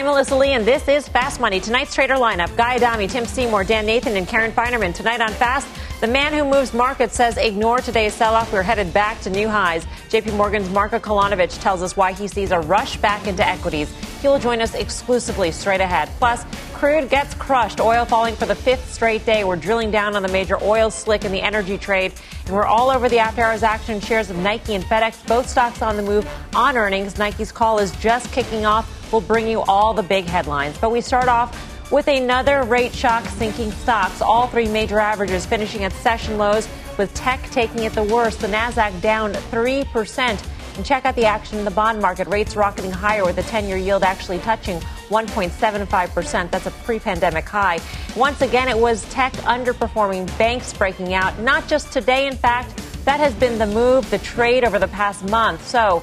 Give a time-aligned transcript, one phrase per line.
[0.00, 1.60] I'm Melissa Lee, and this is Fast Money.
[1.60, 4.94] Tonight's trader lineup Guy Adami, Tim Seymour, Dan Nathan, and Karen Finerman.
[4.94, 5.68] Tonight on Fast,
[6.00, 8.50] the man who moves markets says ignore today's sell off.
[8.50, 9.84] We're headed back to new highs.
[10.08, 13.92] JP Morgan's Marko Kolanovic tells us why he sees a rush back into equities.
[14.22, 16.08] He will join us exclusively straight ahead.
[16.18, 17.78] Plus, crude gets crushed.
[17.78, 19.44] Oil falling for the fifth straight day.
[19.44, 22.14] We're drilling down on the major oil slick in the energy trade.
[22.46, 24.00] And we're all over the after hours action.
[24.00, 27.18] Shares of Nike and FedEx, both stocks on the move on earnings.
[27.18, 28.96] Nike's call is just kicking off.
[29.12, 30.78] We'll bring you all the big headlines.
[30.78, 34.22] But we start off with another rate shock sinking stocks.
[34.22, 38.40] All three major averages finishing at session lows, with tech taking it the worst.
[38.40, 40.46] The NASDAQ down 3%.
[40.76, 42.28] And check out the action in the bond market.
[42.28, 44.78] Rates rocketing higher with the 10 year yield actually touching
[45.08, 46.50] 1.75%.
[46.50, 47.80] That's a pre pandemic high.
[48.16, 51.38] Once again, it was tech underperforming, banks breaking out.
[51.40, 55.28] Not just today, in fact, that has been the move, the trade over the past
[55.28, 55.66] month.
[55.66, 56.02] So,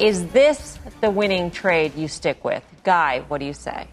[0.00, 2.62] is this the winning trade you stick with?
[2.82, 3.88] Guy, what do you say?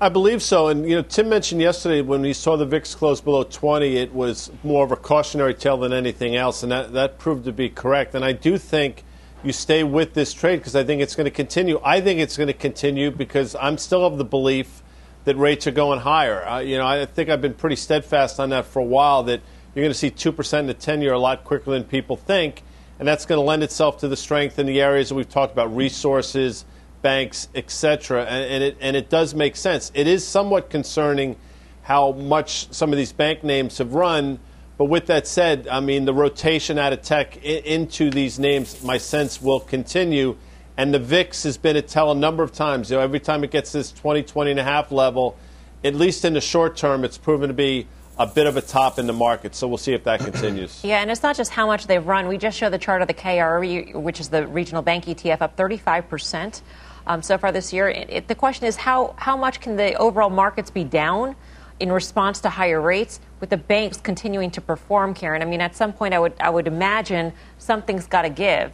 [0.00, 0.68] I believe so.
[0.68, 4.14] And, you know, Tim mentioned yesterday when we saw the VIX close below 20, it
[4.14, 6.62] was more of a cautionary tale than anything else.
[6.62, 8.14] And that, that proved to be correct.
[8.14, 9.02] And I do think
[9.42, 11.80] you stay with this trade because I think it's going to continue.
[11.84, 14.84] I think it's going to continue because I'm still of the belief
[15.24, 16.46] that rates are going higher.
[16.46, 19.40] Uh, you know, I think I've been pretty steadfast on that for a while that
[19.74, 22.62] you're going to see 2% in the 10 year a lot quicker than people think.
[22.98, 25.52] And that's going to lend itself to the strength in the areas that we've talked
[25.52, 26.64] about resources
[27.02, 28.24] banks, etc.
[28.24, 29.90] And, and, it and it does make sense.
[29.94, 31.36] It is somewhat concerning
[31.82, 34.38] how much some of these bank names have run.
[34.76, 38.82] But with that said, I mean the rotation out of tech I- into these names,
[38.82, 40.36] my sense will continue.
[40.76, 42.90] And the VIX has been a tell a number of times.
[42.90, 45.36] You know, every time it gets this 20, 20 and a half level,
[45.82, 47.86] at least in the short term, it's proven to be
[48.18, 49.54] a bit of a top in the market.
[49.54, 50.84] So we'll see if that continues.
[50.88, 52.28] Yeah, and it's not just how much they've run.
[52.28, 55.56] We just show the chart of the KRE, which is the regional bank ETF, up
[55.56, 56.62] 35 percent
[57.08, 57.88] um, so far this year.
[57.88, 61.34] It, it, the question is how, how much can the overall markets be down
[61.80, 65.42] in response to higher rates with the banks continuing to perform, Karen?
[65.42, 68.72] I mean, at some point, I would, I would imagine something's got to give.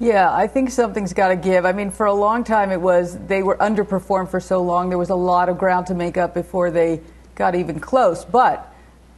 [0.00, 1.66] Yeah, I think something's got to give.
[1.66, 4.88] I mean, for a long time, it was they were underperformed for so long.
[4.88, 7.02] There was a lot of ground to make up before they
[7.34, 8.24] got even close.
[8.24, 8.66] But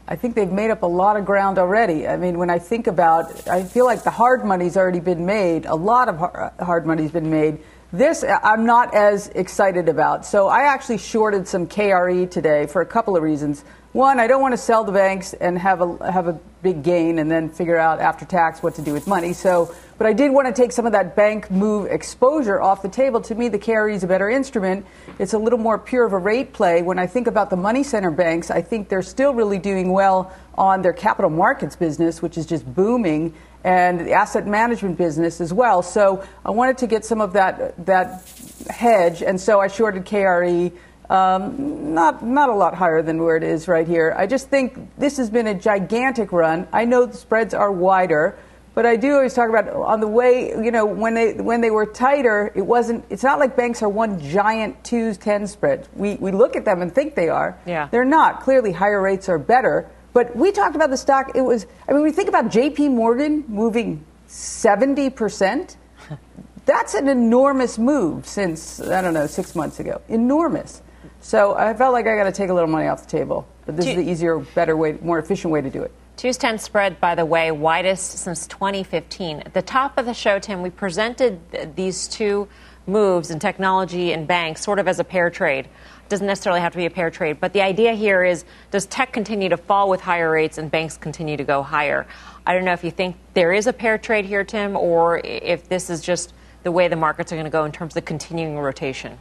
[0.08, 2.08] I think they've made up a lot of ground already.
[2.08, 5.66] I mean, when I think about, I feel like the hard money's already been made.
[5.66, 7.60] A lot of uh, hard money's been made.
[7.92, 10.26] This uh, I'm not as excited about.
[10.26, 13.64] So I actually shorted some KRE today for a couple of reasons.
[13.92, 17.18] One, I don't want to sell the banks and have a have a big gain
[17.18, 19.34] and then figure out after tax what to do with money.
[19.34, 22.88] So, but I did want to take some of that bank move exposure off the
[22.88, 23.20] table.
[23.20, 24.86] To me, the KRE is a better instrument.
[25.18, 26.80] It's a little more pure of a rate play.
[26.80, 30.32] When I think about the money center banks, I think they're still really doing well
[30.56, 35.52] on their capital markets business, which is just booming, and the asset management business as
[35.52, 35.82] well.
[35.82, 38.26] So I wanted to get some of that that
[38.70, 40.72] hedge, and so I shorted KRE.
[41.12, 44.14] Um, not not a lot higher than where it is right here.
[44.16, 46.66] I just think this has been a gigantic run.
[46.72, 48.38] I know the spreads are wider,
[48.74, 50.48] but I do always talk about on the way.
[50.48, 53.04] You know, when they when they were tighter, it wasn't.
[53.10, 55.86] It's not like banks are one giant twos ten spread.
[55.94, 57.58] We we look at them and think they are.
[57.66, 58.40] Yeah, they're not.
[58.40, 59.90] Clearly, higher rates are better.
[60.14, 61.32] But we talked about the stock.
[61.34, 61.66] It was.
[61.86, 62.88] I mean, we think about J.P.
[62.88, 65.76] Morgan moving seventy percent.
[66.64, 70.00] That's an enormous move since I don't know six months ago.
[70.08, 70.80] Enormous.
[71.22, 73.46] So I felt like I got to take a little money off the table.
[73.64, 75.92] But this is the easier, better way, more efficient way to do it.
[76.16, 79.38] Twos 10 spread, by the way, widest since 2015.
[79.38, 81.40] At the top of the show, Tim, we presented
[81.76, 82.48] these two
[82.86, 85.68] moves in technology and banks sort of as a pair trade.
[86.08, 89.12] Doesn't necessarily have to be a pair trade, but the idea here is does tech
[89.12, 92.06] continue to fall with higher rates and banks continue to go higher?
[92.44, 95.68] I don't know if you think there is a pair trade here, Tim, or if
[95.68, 96.34] this is just
[96.64, 99.16] the way the markets are going to go in terms of continuing rotation.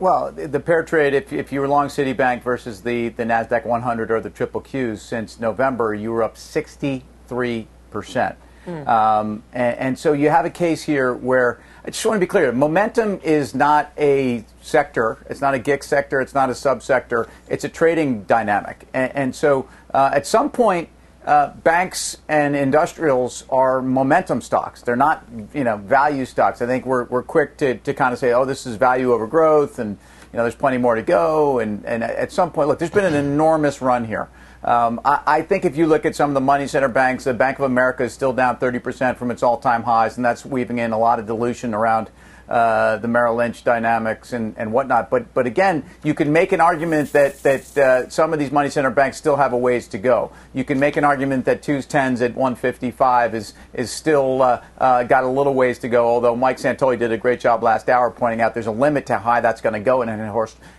[0.00, 4.12] Well, the pair trade, if, if you were long Citibank versus the, the NASDAQ 100
[4.12, 7.02] or the triple Qs since November, you were up 63%.
[7.28, 8.86] Mm.
[8.86, 12.26] Um, and, and, so you have a case here where I just want to be
[12.26, 17.28] clear momentum is not a sector, it's not a GIC sector, it's not a subsector,
[17.48, 18.86] it's a trading dynamic.
[18.92, 20.90] And, and so uh, at some point,
[21.28, 24.80] uh, banks and industrials are momentum stocks.
[24.80, 26.62] They're not, you know, value stocks.
[26.62, 29.26] I think we're, we're quick to, to kind of say, oh, this is value over
[29.26, 29.98] growth, and
[30.32, 31.58] you know, there's plenty more to go.
[31.58, 34.30] And, and at some point, look, there's been an enormous run here.
[34.64, 37.34] Um, I, I, think if you look at some of the money center banks, the
[37.34, 40.92] Bank of America is still down 30% from its all-time highs, and that's weaving in
[40.92, 42.10] a lot of dilution around
[42.48, 45.10] uh, the Merrill Lynch dynamics and, and whatnot.
[45.10, 48.70] But but again, you can make an argument that that uh, some of these money
[48.70, 50.32] center banks still have a ways to go.
[50.52, 55.04] You can make an argument that twos tens at 155 is is still uh, uh,
[55.04, 56.08] got a little ways to go.
[56.08, 59.18] Although Mike Santoli did a great job last hour pointing out there's a limit to
[59.18, 60.12] how high that's going to go in a,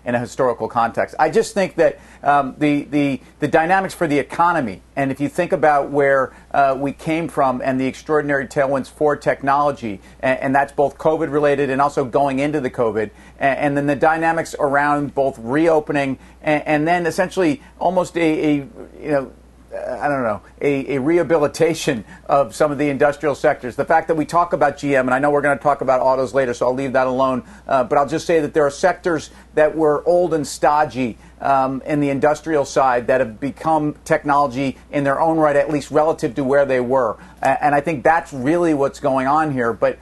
[0.06, 1.16] in a historical context.
[1.20, 5.30] I just think that um, the the the dynamics for the economy, and if you
[5.30, 10.54] think about where uh, we came from and the extraordinary tailwinds for technology, and, and
[10.54, 13.10] that's both COVID related and also going into the COVID,
[13.40, 18.54] and, and then the dynamics around both reopening and, and then essentially almost a, a
[19.00, 19.32] you know
[19.72, 23.76] I don't know, a, a, rehabilitation of some of the industrial sectors.
[23.76, 26.02] The fact that we talk about GM, and I know we're going to talk about
[26.02, 27.44] autos later, so I'll leave that alone.
[27.68, 31.84] Uh, but I'll just say that there are sectors that were old and stodgy um,
[31.86, 36.34] in the industrial side that have become technology in their own right, at least relative
[36.36, 37.18] to where they were.
[37.42, 39.72] And I think that's really what's going on here.
[39.72, 40.00] But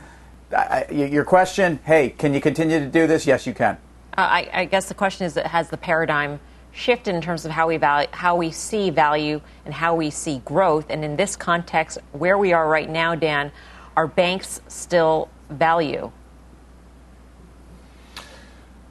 [0.54, 3.28] uh, your question, hey, can you continue to do this?
[3.28, 3.78] Yes, you can.
[4.18, 6.40] Uh, I, I guess the question is, has the paradigm
[6.78, 10.40] shifted in terms of how we value, how we see value and how we see
[10.46, 10.86] growth.
[10.90, 13.52] And in this context, where we are right now, Dan,
[13.96, 16.12] are banks still value?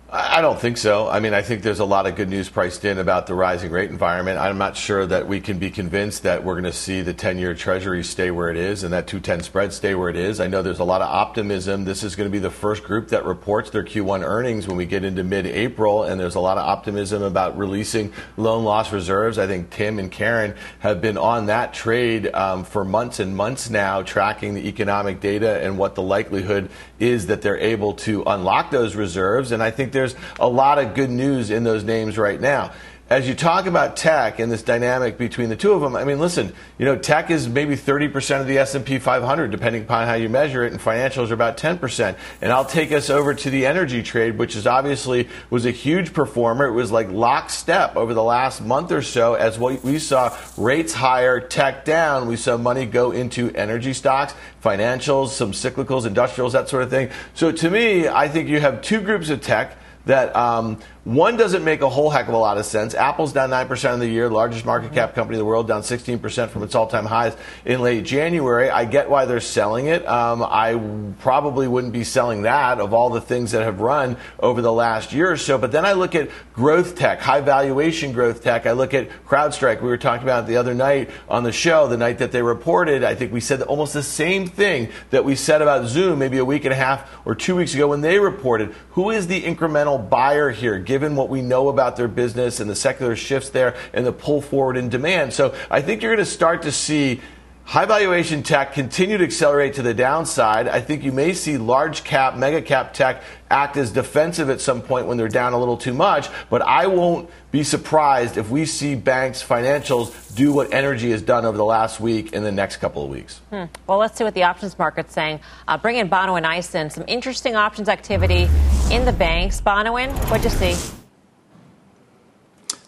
[0.08, 1.08] I don't think so.
[1.08, 3.72] I mean, I think there's a lot of good news priced in about the rising
[3.72, 4.38] rate environment.
[4.38, 7.38] I'm not sure that we can be convinced that we're going to see the 10
[7.38, 10.38] year Treasury stay where it is and that 210 spread stay where it is.
[10.38, 11.84] I know there's a lot of optimism.
[11.84, 14.86] This is going to be the first group that reports their Q1 earnings when we
[14.86, 19.38] get into mid April, and there's a lot of optimism about releasing loan loss reserves.
[19.38, 23.70] I think Tim and Karen have been on that trade um, for months and months
[23.70, 26.70] now, tracking the economic data and what the likelihood
[27.00, 29.50] is that they're able to unlock those reserves.
[29.50, 32.72] And I think there's a lot of good news in those names right now
[33.08, 36.18] as you talk about tech and this dynamic between the two of them, I mean,
[36.18, 40.28] listen, you know, tech is maybe 30% of the S&P 500, depending upon how you
[40.28, 42.16] measure it, and financials are about 10%.
[42.40, 46.14] And I'll take us over to the energy trade, which is obviously was a huge
[46.14, 46.66] performer.
[46.66, 51.38] It was like lockstep over the last month or so as we saw rates higher,
[51.38, 52.26] tech down.
[52.26, 54.34] We saw money go into energy stocks,
[54.64, 57.10] financials, some cyclicals, industrials, that sort of thing.
[57.34, 59.76] So to me, I think you have two groups of tech
[60.06, 62.92] that um, one doesn't make a whole heck of a lot of sense.
[62.92, 66.48] Apple's down 9% of the year, largest market cap company in the world, down 16%
[66.48, 68.70] from its all time highs in late January.
[68.70, 70.04] I get why they're selling it.
[70.04, 70.80] Um, I
[71.20, 75.12] probably wouldn't be selling that of all the things that have run over the last
[75.12, 75.58] year or so.
[75.58, 78.66] But then I look at growth tech, high valuation growth tech.
[78.66, 79.80] I look at CrowdStrike.
[79.80, 83.04] We were talking about the other night on the show, the night that they reported.
[83.04, 86.44] I think we said almost the same thing that we said about Zoom maybe a
[86.44, 88.74] week and a half or two weeks ago when they reported.
[88.90, 92.74] Who is the incremental buyer here, given what we know about their business and the
[92.74, 95.30] secular shifts there and the pull forward in demand.
[95.30, 97.20] So I think you're going to start to see
[97.66, 100.68] High valuation tech continue to accelerate to the downside.
[100.68, 104.80] I think you may see large cap, mega cap tech act as defensive at some
[104.80, 108.66] point when they're down a little too much, but I won't be surprised if we
[108.66, 112.76] see banks, financials do what energy has done over the last week in the next
[112.76, 113.40] couple of weeks.
[113.50, 113.64] Hmm.
[113.88, 115.40] Well, let's see what the options market's saying.
[115.66, 116.88] Uh, bring in Bonawyn Eison.
[116.88, 118.48] Some interesting options activity
[118.92, 119.60] in the banks.
[119.60, 120.92] Bonawyn, what'd you see?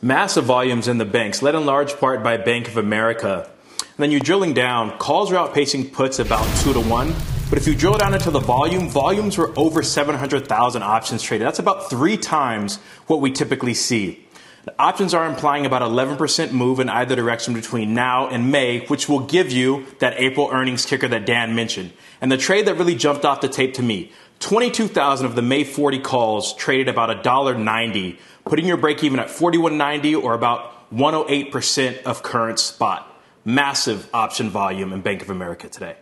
[0.00, 3.50] Massive volumes in the banks, led in large part by Bank of America.
[3.98, 7.12] Then you're drilling down, calls are outpacing puts about two to one.
[7.50, 11.44] But if you drill down into the volume, volumes were over 700,000 options traded.
[11.44, 12.76] That's about three times
[13.08, 14.24] what we typically see.
[14.66, 19.08] The options are implying about 11% move in either direction between now and May, which
[19.08, 21.92] will give you that April earnings kicker that Dan mentioned.
[22.20, 25.64] And the trade that really jumped off the tape to me 22,000 of the May
[25.64, 32.22] 40 calls traded about $1.90, putting your break even at 41.90 or about 108% of
[32.22, 33.07] current spot
[33.48, 35.96] massive option volume in Bank of America today.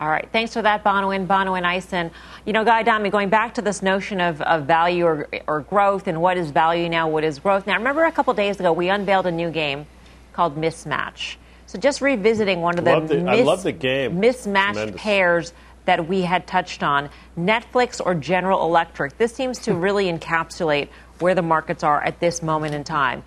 [0.00, 0.28] All right.
[0.32, 1.26] Thanks for that, Bonawyn.
[1.26, 2.10] Bonawyn Eison.
[2.46, 6.06] You know, Guy Adami, going back to this notion of, of value or, or growth
[6.06, 7.76] and what is value now, what is growth now.
[7.76, 9.86] Remember a couple days ago, we unveiled a new game
[10.32, 11.34] called Mismatch.
[11.66, 14.20] So just revisiting one of the, the mis- I love the game.
[14.20, 15.02] mismatched Tremendous.
[15.02, 15.52] pairs
[15.84, 19.18] that we had touched on Netflix or General Electric.
[19.18, 23.24] This seems to really encapsulate where the markets are at this moment in time.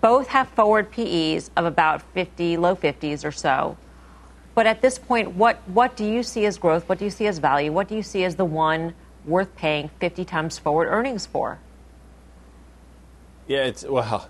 [0.00, 3.76] Both have forward PEs of about 50, low 50s or so.
[4.54, 6.88] But at this point, what, what do you see as growth?
[6.88, 7.72] What do you see as value?
[7.72, 8.94] What do you see as the one
[9.24, 11.58] worth paying 50 times forward earnings for?
[13.46, 14.28] Yeah, it's, well,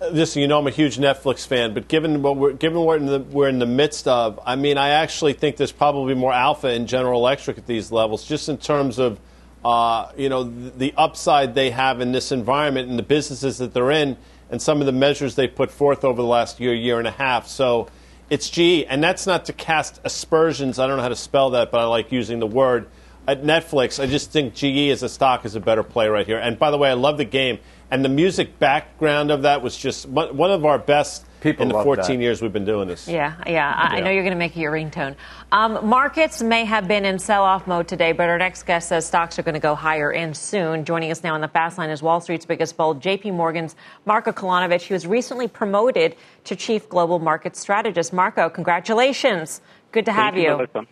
[0.00, 2.96] listen, you know I'm a huge Netflix fan, but given what we're, given what we're
[2.96, 6.32] in, the, we're in the midst of, I mean, I actually think there's probably more
[6.32, 9.20] alpha in General Electric at these levels, just in terms of,
[9.66, 13.90] uh, you know, the, upside they have in this environment and the businesses that they're
[13.90, 14.16] in
[14.48, 17.12] and some of the measures they've put forth over the last year, year and a
[17.12, 17.48] half.
[17.48, 17.88] So
[18.30, 20.78] it's GE, and that's not to cast aspersions.
[20.78, 22.86] I don't know how to spell that, but I like using the word
[23.28, 26.38] at Netflix, I just think GE as a stock is a better play right here.
[26.38, 27.58] And by the way, I love the game.
[27.90, 31.82] And the music background of that was just one of our best People in the
[31.82, 32.22] 14 that.
[32.22, 33.06] years we've been doing this.
[33.06, 33.72] Yeah, yeah.
[33.72, 35.14] I, I know you're going to make it your ringtone.
[35.52, 39.38] Um, markets may have been in sell-off mode today, but our next guest says stocks
[39.38, 40.84] are going to go higher and soon.
[40.84, 43.32] Joining us now on the fast line is Wall Street's biggest bull, J.P.
[43.32, 43.76] Morgan's
[44.06, 44.80] Marko Kolanovic.
[44.80, 48.12] He was recently promoted to chief global market strategist.
[48.12, 49.60] Marko, congratulations.
[49.92, 50.86] Good to have Thank you.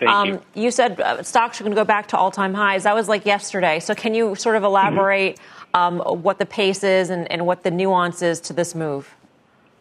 [0.00, 0.08] you.
[0.08, 0.42] Um, you.
[0.54, 0.70] you.
[0.70, 2.84] said uh, stocks are going to go back to all-time highs.
[2.84, 3.80] That was like yesterday.
[3.80, 5.38] So can you sort of elaborate
[5.74, 6.00] mm-hmm.
[6.00, 9.14] um, what the pace is and, and what the nuance is to this move?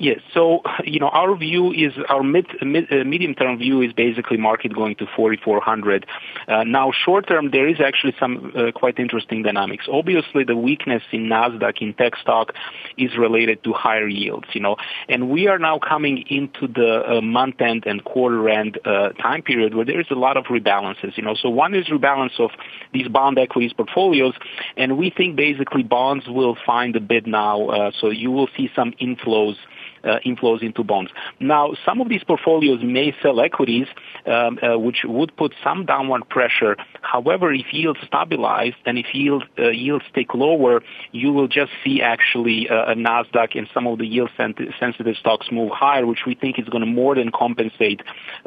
[0.02, 0.22] Yes.
[0.34, 4.38] So, you know, our view is our mid, mid uh, medium term view is basically
[4.38, 6.06] market going to 4400.
[6.48, 9.88] Uh, now, short term, there is actually some uh, quite interesting dynamics.
[9.92, 12.54] Obviously, the weakness in Nasdaq in tech stock
[12.98, 14.78] is related to higher yields, you know,
[15.10, 19.42] and we are now coming into the uh, month end and quarter end uh, time
[19.42, 21.36] period where there is a lot of rebalances, you know.
[21.36, 22.52] So one is rebalance of
[22.94, 24.34] these bond equities portfolios,
[24.78, 27.68] and we think basically bonds will find a bid now.
[27.68, 29.58] Uh, so you will see some inflows
[30.02, 31.12] Uh, inflows into bonds.
[31.42, 33.86] Now, some of these portfolios may sell equities,
[34.26, 36.76] um, uh, which would put some downward pressure.
[37.02, 42.02] However, if yields stabilize and if yield, uh, yields take lower, you will just see
[42.02, 46.68] actually a Nasdaq and some of the yield-sensitive stocks move higher, which we think is
[46.70, 48.02] going to more than compensate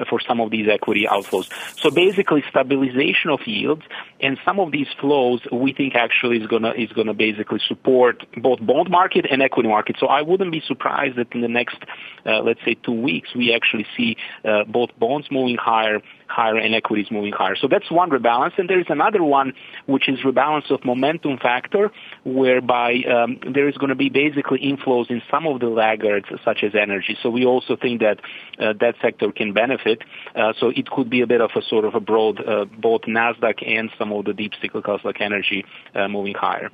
[0.08, 1.48] for some of these equity outflows.
[1.80, 3.82] So basically, stabilization of yields
[4.20, 7.60] and some of these flows, we think actually is going to is going to basically
[7.66, 9.96] support both bond market and equity market.
[9.98, 11.78] So I wouldn't be surprised that in the next,
[12.26, 16.74] uh, let's say, two weeks, we actually see uh, both bonds moving higher, higher, and
[16.74, 17.56] equities moving higher.
[17.56, 18.58] So that's one rebalance.
[18.58, 19.52] And there is another one,
[19.86, 21.90] which is rebalance of momentum factor,
[22.24, 26.62] whereby um, there is going to be basically inflows in some of the laggards, such
[26.62, 27.16] as energy.
[27.22, 28.18] So we also think that
[28.58, 30.02] uh, that sector can benefit.
[30.34, 33.02] Uh, so it could be a bit of a sort of a broad, uh, both
[33.02, 35.64] Nasdaq and some of the deep cyclicals like energy
[35.94, 36.70] uh, moving higher.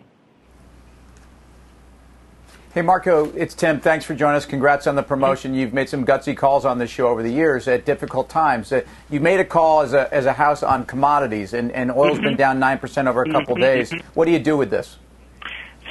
[2.75, 3.81] Hey, Marko, it's Tim.
[3.81, 4.45] Thanks for joining us.
[4.45, 5.55] Congrats on the promotion.
[5.55, 8.71] You've made some gutsy calls on this show over the years at difficult times.
[8.71, 12.19] Uh, you made a call as a, as a house on commodities, and, and oil's
[12.19, 12.59] been mm-hmm.
[12.59, 13.91] down 9% over a couple days.
[14.13, 14.99] What do you do with this?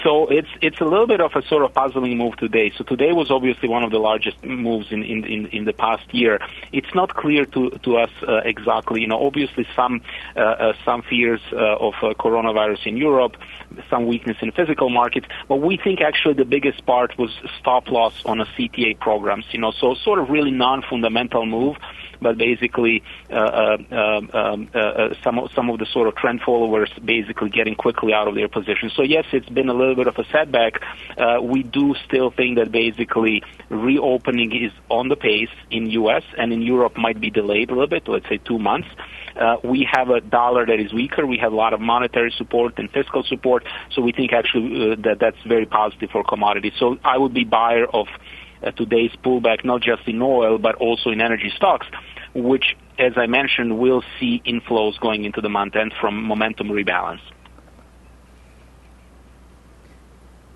[0.03, 2.71] So it's it's a little bit of a sort of puzzling move today.
[2.77, 6.13] So today was obviously one of the largest moves in in, in, in the past
[6.13, 6.39] year.
[6.71, 9.01] It's not clear to to us uh, exactly.
[9.01, 10.01] You know, obviously some
[10.35, 13.37] uh, uh, some fears uh, of uh, coronavirus in Europe,
[13.89, 18.23] some weakness in physical markets, but we think actually the biggest part was stop loss
[18.25, 19.45] on a CTA programs.
[19.51, 21.77] You know, so sort of really non-fundamental move
[22.21, 26.15] but basically uh, uh, um, um, uh, uh, some of, some of the sort of
[26.15, 28.91] trend followers basically getting quickly out of their position.
[28.95, 30.81] So yes, it's been a little bit of a setback.
[31.17, 36.23] Uh, we do still think that basically reopening is on the pace in U.S.
[36.37, 38.87] and in Europe might be delayed a little bit, let's say two months.
[39.35, 41.25] Uh, we have a dollar that is weaker.
[41.25, 43.65] We have a lot of monetary support and fiscal support.
[43.91, 46.73] So we think actually uh, that that's very positive for commodities.
[46.79, 48.07] So I would be buyer of
[48.75, 51.87] today's pullback, not just in oil, but also in energy stocks,
[52.33, 57.21] which, as I mentioned, will see inflows going into the month end from momentum rebalance.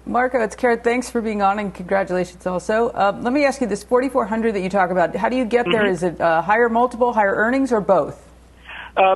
[0.05, 0.79] Marko, it's Karen.
[0.79, 2.89] Thanks for being on, and congratulations also.
[2.89, 5.65] Uh, let me ask you this 4,400 that you talk about, how do you get
[5.71, 5.83] there?
[5.83, 5.93] Mm-hmm.
[5.93, 8.27] Is it uh, higher multiple, higher earnings, or both?
[8.97, 9.15] Uh,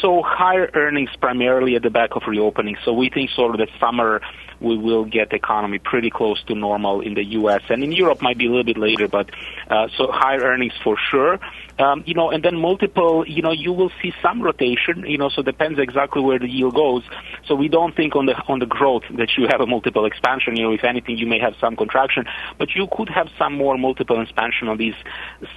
[0.00, 2.76] so higher earnings primarily at the back of reopening.
[2.84, 4.20] So we think sort of that summer
[4.62, 7.62] we will get the economy pretty close to normal in the U.S.
[7.68, 9.30] and in Europe might be a little bit later, but
[9.68, 11.38] uh, so higher earnings for sure.
[11.78, 15.28] Um, you know, and then multiple, you know, you will see some rotation, you know,
[15.28, 17.02] so depends exactly where the yield goes.
[17.46, 20.56] So we don't think on the on the growth that you have a multiple expansion.
[20.56, 22.24] You know, if anything, you may have some contraction,
[22.58, 24.94] but you could have some more multiple expansion on these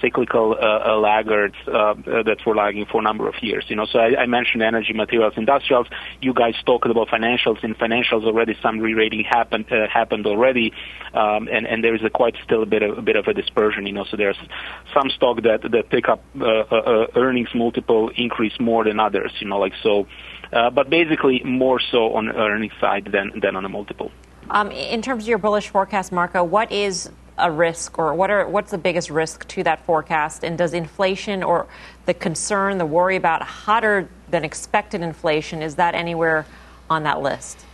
[0.00, 3.64] cyclical uh, uh, laggards uh, that were lagging for a number of years.
[3.68, 5.86] You know, so I, I mentioned energy, materials, industrials.
[6.20, 7.62] You guys talked about financials.
[7.62, 10.72] In financials, already some re-rating happened uh, happened already,
[11.14, 13.34] um, and and there is a quite still a bit of a bit of a
[13.34, 13.86] dispersion.
[13.86, 14.38] You know, so there's
[14.94, 19.32] some stock that that pick up uh, uh, uh, earnings multiple increase more than others.
[19.40, 20.06] You know, like so.
[20.52, 24.12] Uh, but basically more so on earnings side than, than on the multiple.
[24.48, 28.46] Um, in terms of your bullish forecast, Marko, what is a risk or what are
[28.48, 30.44] what's the biggest risk to that forecast?
[30.44, 31.66] And does inflation or
[32.06, 36.46] the concern, the worry about hotter than expected inflation, is that anywhere
[36.88, 37.64] on that list?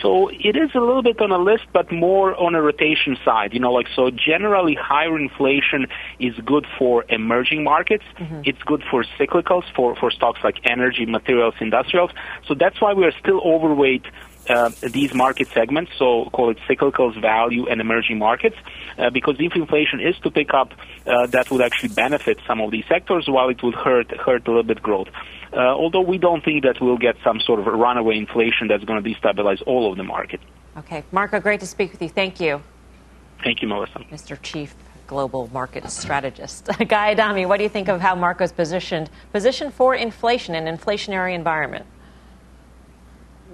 [0.00, 3.52] So it is a little bit on a list, but more on a rotation side.
[3.52, 5.86] You know, like so generally higher inflation
[6.18, 8.04] is good for emerging markets.
[8.18, 8.42] Mm-hmm.
[8.44, 12.10] It's good for cyclicals, for, for stocks like energy, materials, industrials.
[12.46, 14.04] So that's why we are still overweight
[14.48, 18.56] uh, these market segments, so call it cyclicals, value, and emerging markets,
[18.98, 20.72] uh, because if inflation is to pick up,
[21.06, 24.50] uh, that would actually benefit some of these sectors, while it would hurt hurt a
[24.50, 25.08] little bit growth.
[25.52, 29.02] Uh, although we don't think that we'll get some sort of runaway inflation that's going
[29.02, 30.40] to destabilize all of the market.
[30.76, 32.08] Okay, Marko, great to speak with you.
[32.08, 32.60] Thank you.
[33.42, 34.00] Thank you, Melissa.
[34.10, 34.40] Mr.
[34.42, 34.74] Chief
[35.06, 36.68] Global Market Strategist.
[36.88, 41.34] Guy Adami, what do you think of how Marko's positioned positioned for inflation and inflationary
[41.34, 41.86] environment?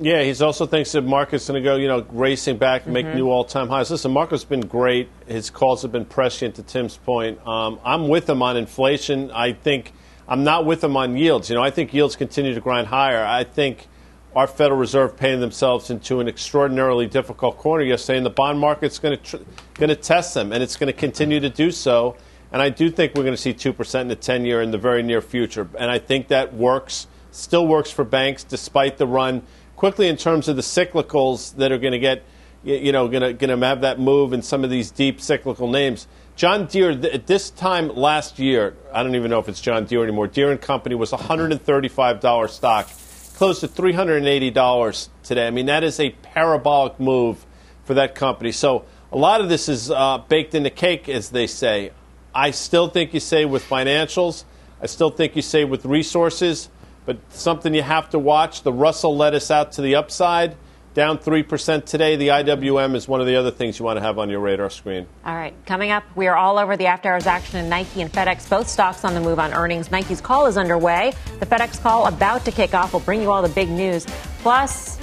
[0.02, 3.04] Yeah, he also thinks that market's going to go, you know, racing back and make
[3.04, 3.18] mm-hmm.
[3.18, 3.90] new all-time highs.
[3.90, 5.10] Listen, Marko's been great.
[5.26, 6.54] His calls have been prescient.
[6.54, 9.30] To Tim's point, um, I'm with him on inflation.
[9.30, 9.92] I think
[10.26, 11.50] I'm not with him on yields.
[11.50, 13.22] You know, I think yields continue to grind higher.
[13.22, 13.88] I think
[14.34, 18.98] our Federal Reserve painted themselves into an extraordinarily difficult corner yesterday, and the bond market's
[18.98, 22.16] going to tr- going to test them, and it's going to continue to do so.
[22.52, 24.70] And I do think we're going to see two percent in the ten year in
[24.70, 29.06] the very near future, and I think that works, still works for banks despite the
[29.06, 29.42] run
[29.80, 32.22] quickly in terms of the cyclicals that are going to get,
[32.62, 35.70] you know, going to going to have that move in some of these deep cyclical
[35.70, 36.06] names.
[36.36, 40.02] John Deere, at this time last year, I don't even know if it's John Deere
[40.02, 40.26] anymore.
[40.26, 42.90] Deere and Company was a $135 stock
[43.36, 45.46] close to $380 today.
[45.46, 47.46] I mean, that is a parabolic move
[47.86, 48.52] for that company.
[48.52, 51.92] So a lot of this is uh, baked in the cake, as they say.
[52.34, 54.44] I still think you say with financials.
[54.82, 56.68] I still think you say with resources.
[57.06, 60.56] But something you have to watch the Russell led us out to the upside
[60.92, 62.16] down 3% today.
[62.16, 64.70] The IWM is one of the other things you want to have on your radar
[64.70, 65.06] screen.
[65.24, 65.54] All right.
[65.66, 68.68] Coming up, we are all over the after hours action in Nike and FedEx, both
[68.68, 69.90] stocks on the move on earnings.
[69.90, 71.12] Nike's call is underway.
[71.38, 72.92] The FedEx call about to kick off.
[72.92, 74.04] We'll bring you all the big news.
[74.40, 74.98] Plus,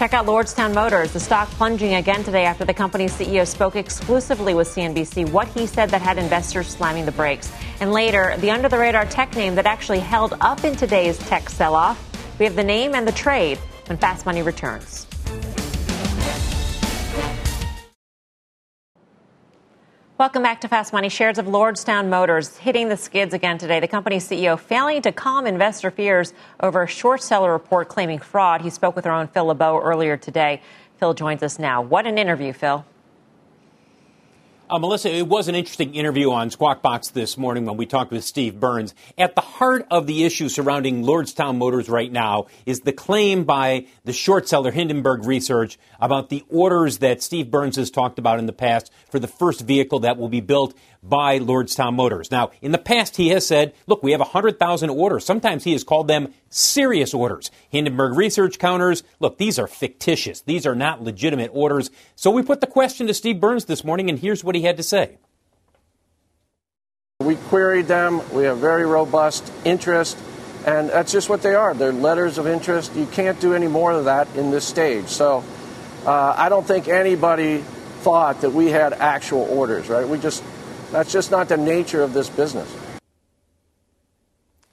[0.00, 1.12] check out Lordstown Motors.
[1.12, 5.30] The stock plunging again today after the company's CEO spoke exclusively with CNBC.
[5.30, 7.52] What he said that had investors slamming the brakes.
[7.80, 11.50] And later, the under the radar tech name that actually held up in today's tech
[11.50, 11.98] sell off.
[12.38, 15.06] We have the name and the trade when Fast Money returns.
[20.20, 21.08] Welcome back to Fast Money.
[21.08, 23.80] Shares of Lordstown Motors hitting the skids again today.
[23.80, 28.60] The company's CEO failing to calm investor fears over a short seller report claiming fraud.
[28.60, 30.60] He spoke with our own Phil LeBeau earlier today.
[30.98, 31.80] Phil joins us now.
[31.80, 32.84] What an interview, Phil.
[34.70, 38.12] Uh, Melissa, it was an interesting interview on Squawk Box this morning when we talked
[38.12, 38.94] with Steve Burns.
[39.18, 43.86] At the heart of the issue surrounding Lordstown Motors right now is the claim by
[44.04, 48.46] the short seller Hindenburg Research about the orders that Steve Burns has talked about in
[48.46, 52.30] the past for the first vehicle that will be built by Lordstown Motors.
[52.30, 55.24] Now, in the past, he has said, look, we have 100,000 orders.
[55.24, 57.50] Sometimes he has called them serious orders.
[57.70, 60.42] Hindenburg research counters, look, these are fictitious.
[60.42, 61.90] These are not legitimate orders.
[62.16, 64.76] So we put the question to Steve Burns this morning, and here's what he had
[64.76, 65.18] to say.
[67.20, 68.22] We queried them.
[68.32, 70.16] We have very robust interest,
[70.66, 71.74] and that's just what they are.
[71.74, 72.94] They're letters of interest.
[72.94, 75.06] You can't do any more of that in this stage.
[75.08, 75.44] So
[76.06, 77.58] uh, I don't think anybody
[78.00, 80.08] thought that we had actual orders, right?
[80.08, 80.42] We just
[80.90, 82.74] that's just not the nature of this business.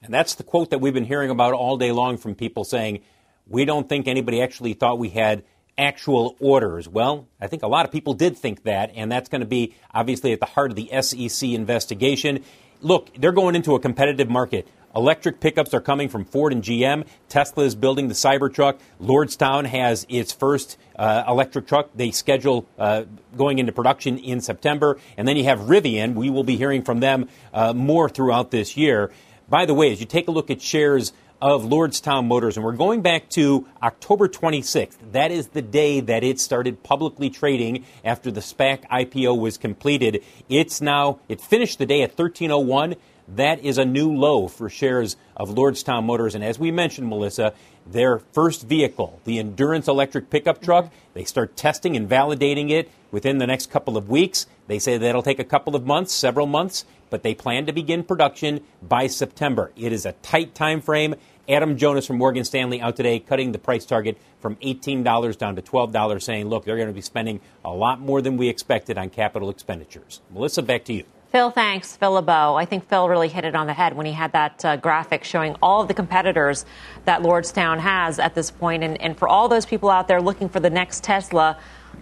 [0.02, 3.02] And that's the quote that we've been hearing about all day long from people saying,
[3.48, 5.44] we don't think anybody actually thought we had
[5.78, 6.88] actual orders.
[6.88, 9.76] Well, I think a lot of people did think that, and that's going to be
[9.94, 12.44] obviously at the heart of the SEC investigation.
[12.82, 14.68] Look, they're going into a competitive market.
[14.98, 17.06] Electric pickups are coming from Ford and GM.
[17.30, 18.80] Tesla is building the Cybertruck.
[19.00, 21.92] Lordstown has its first uh, electric truck.
[21.94, 23.04] They schedule uh,
[23.36, 25.00] going into production in September.
[25.16, 26.16] And then you have Rivian.
[26.16, 29.12] We will be hearing from them uh, more throughout this year.
[29.48, 32.72] By the way, as you take a look at shares of Lordstown Motors, and we're
[32.72, 34.98] going back to October 26th.
[35.12, 40.24] That is the day that it started publicly trading after the SPAC IPO was completed.
[40.50, 42.96] It's now, it finished the day at 1301.
[43.28, 46.34] That is a new low for shares of Lordstown Motors.
[46.34, 47.54] And as we mentioned, Melissa,
[47.86, 50.96] their first vehicle, the Endurance electric pickup truck, mm-hmm.
[51.14, 54.48] they start testing and validating it within the next couple of weeks.
[54.68, 58.04] They say that'll take a couple of months, several months, but they plan to begin
[58.04, 59.72] production by September.
[59.76, 61.16] It is a tight time frame.
[61.50, 65.62] Adam Jonas from Morgan Stanley out today cutting the price target from $18 down to
[65.62, 69.10] $12, saying, look, they're going to be spending a lot more than we expected on
[69.10, 70.22] capital expenditures.
[70.30, 71.06] Melissa, back to you.
[71.32, 71.98] Phil, thanks.
[71.98, 72.56] Phil LeBeau.
[72.56, 75.26] I think Phil really hit it on the head when he had that uh, graphic
[75.26, 76.66] showing all of the competitors
[77.04, 78.84] that Lordstown has at this point.
[78.84, 81.58] And, and for all those people out there looking for the next Tesla,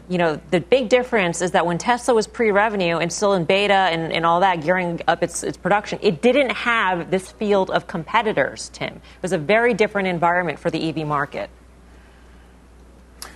[0.09, 3.45] you know, the big difference is that when Tesla was pre revenue and still in
[3.45, 7.71] beta and, and all that, gearing up its, its production, it didn't have this field
[7.71, 8.93] of competitors, Tim.
[8.93, 11.49] It was a very different environment for the EV market.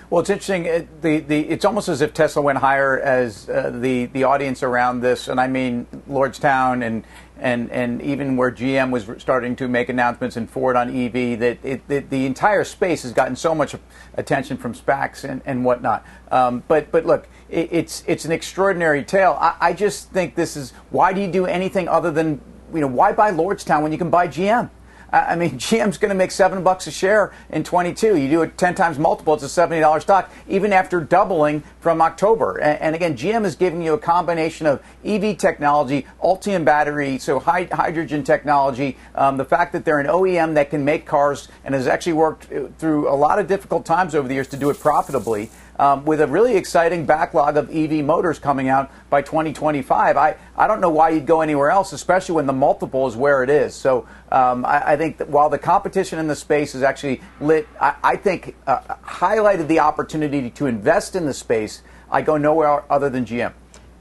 [0.10, 0.66] Well, it's interesting.
[0.66, 4.64] It, the, the, it's almost as if Tesla went higher as uh, the, the audience
[4.64, 7.06] around this, and I mean Lordstown and,
[7.38, 11.60] and, and even where GM was starting to make announcements and Ford on EV, that
[11.64, 13.76] it, it, the entire space has gotten so much
[14.16, 16.04] attention from SPACs and, and whatnot.
[16.32, 19.38] Um, but, but look, it, it's, it's an extraordinary tale.
[19.40, 22.42] I, I just think this is why do you do anything other than,
[22.74, 24.72] you know, why buy Lordstown when you can buy GM?
[25.12, 28.18] I mean, GM's going to make seven bucks a share in 22.
[28.18, 32.60] You do it 10 times multiple, it's a $70 stock, even after doubling from October.
[32.60, 38.24] And, again, GM is giving you a combination of EV technology, Ultium battery, so hydrogen
[38.24, 42.14] technology, um, the fact that they're an OEM that can make cars and has actually
[42.14, 45.50] worked uh, through a lot of difficult times over the years to do it profitably
[45.80, 50.18] um, with a really exciting backlog of EV motors coming out by 2025.
[50.18, 53.42] I, I don't know why you'd go anywhere else, especially when the multiple is where
[53.44, 53.74] it is.
[53.74, 57.68] So um, I, I, think that while the competition in the space is actually lit,
[57.80, 61.82] I, I think uh, highlighted the opportunity to invest in the space.
[62.12, 63.54] I go nowhere other than GM.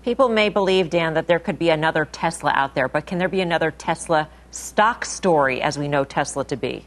[0.03, 3.29] People may believe, Dan, that there could be another Tesla out there, but can there
[3.29, 6.87] be another Tesla stock story as we know Tesla to be?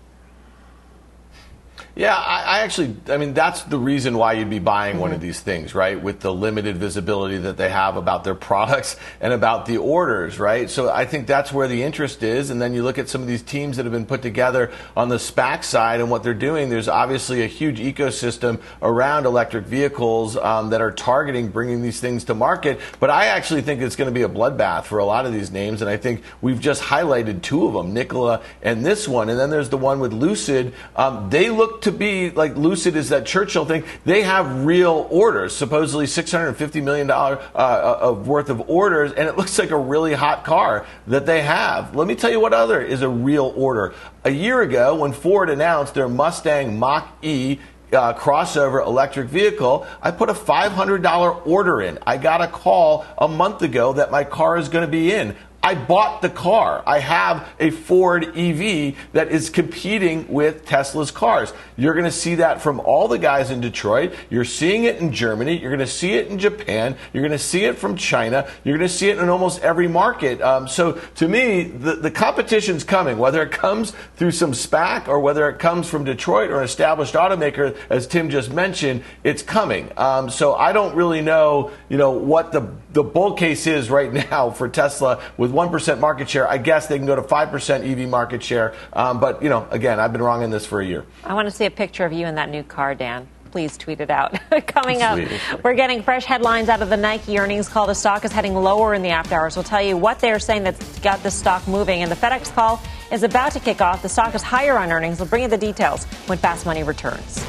[1.93, 5.01] Yeah, I, I, actually, I mean, that's the reason why you'd be buying mm-hmm.
[5.01, 5.27] one of mm-hmm.
[5.27, 6.01] these things, right?
[6.01, 10.69] With the limited visibility that they have about their products and about the orders, right?
[10.69, 12.49] So I think that's where the interest is.
[12.49, 15.09] And then you look at some of these teams that have been put together on
[15.09, 16.69] the SPAC side and what they're doing.
[16.69, 22.23] There's obviously a huge ecosystem around electric vehicles um, that are targeting bringing these things
[22.25, 22.79] to market.
[23.01, 25.51] But I actually think it's going to be a bloodbath for a lot of these
[25.51, 25.81] names.
[25.81, 29.29] And I think we've just highlighted two of them, Nikola and this one.
[29.29, 30.73] And then there's the one with Lucid.
[30.95, 33.83] Um, they look to be like Lucid is that Churchill thing.
[34.05, 39.37] They have real orders, supposedly $650 million uh, uh, of worth of orders, and it
[39.37, 41.95] looks like a really hot car that they have.
[41.95, 43.93] Let me tell you what other is a real order.
[44.23, 47.59] A year ago, when Ford announced their Mustang Mach E
[47.93, 51.99] uh, crossover electric vehicle, I put a $500 order in.
[52.05, 55.35] I got a call a month ago that my car is going to be in.
[55.63, 56.81] I bought the car.
[56.87, 61.53] I have a Ford EV that is competing with Tesla's cars.
[61.77, 64.13] You're going to see that from all the guys in Detroit.
[64.31, 65.59] You're seeing it in Germany.
[65.59, 66.97] You're going to see it in Japan.
[67.13, 68.49] You're going to see it from China.
[68.63, 70.41] You're going to see it in almost every market.
[70.41, 75.19] Um, so to me, the, the competition's coming, whether it comes through some SPAC or
[75.19, 79.91] whether it comes from Detroit or an established automaker, as Tim just mentioned, it's coming.
[79.95, 84.11] Um, so I don't really know, you know, what the, the bull case is right
[84.31, 86.47] now for Tesla with with 1% market share.
[86.47, 88.73] I guess they can go to 5% EV market share.
[88.93, 91.05] Um, but, you know, again, I've been wrong in this for a year.
[91.23, 93.99] I want to see a picture of you in that new car, Dan please tweet
[93.99, 94.39] it out.
[94.67, 95.19] Coming up,
[95.63, 97.85] we're getting fresh headlines out of the Nike earnings call.
[97.85, 99.55] The stock is heading lower in the after hours.
[99.55, 102.01] We'll tell you what they're saying that's got the stock moving.
[102.01, 104.01] And the FedEx call is about to kick off.
[104.01, 105.19] The stock is higher on earnings.
[105.19, 107.45] We'll bring you the details when Fast Money returns.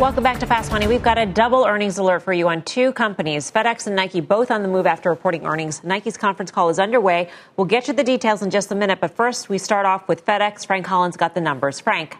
[0.00, 0.86] Welcome back to Fast Money.
[0.86, 4.50] We've got a double earnings alert for you on two companies, FedEx and Nike, both
[4.50, 5.84] on the move after reporting earnings.
[5.84, 7.28] Nike's conference call is underway.
[7.58, 10.24] We'll get you the details in just a minute, but first we start off with
[10.24, 10.66] FedEx.
[10.66, 11.80] Frank Holland got the numbers.
[11.80, 12.16] Frank.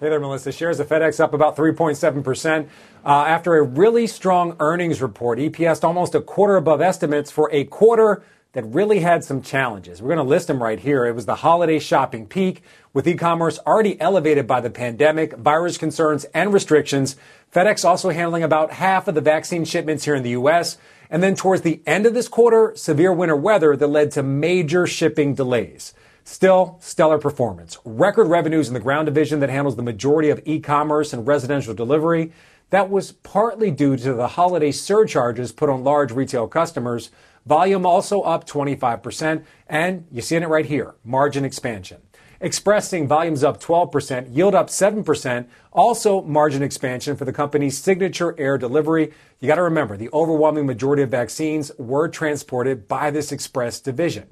[0.00, 0.52] Hey there, Melissa.
[0.52, 2.68] Shares of FedEx up about 3.7%
[3.06, 5.38] uh, after a really strong earnings report.
[5.38, 10.02] EPS almost a quarter above estimates for a quarter that really had some challenges.
[10.02, 11.06] We're going to list them right here.
[11.06, 12.62] It was the holiday shopping peak
[12.92, 17.16] with e-commerce already elevated by the pandemic, virus concerns, and restrictions.
[17.54, 20.76] FedEx also handling about half of the vaccine shipments here in the U.S.
[21.08, 24.86] And then towards the end of this quarter, severe winter weather that led to major
[24.86, 25.94] shipping delays.
[26.24, 27.78] Still, stellar performance.
[27.84, 32.32] Record revenues in the ground division that handles the majority of e-commerce and residential delivery.
[32.70, 37.10] That was partly due to the holiday surcharges put on large retail customers.
[37.46, 42.00] Volume also up 25%, and you're seeing it right here margin expansion.
[42.40, 48.58] Expressing volumes up 12%, yield up 7%, also margin expansion for the company's signature air
[48.58, 49.12] delivery.
[49.38, 54.28] You got to remember, the overwhelming majority of vaccines were transported by this Express division.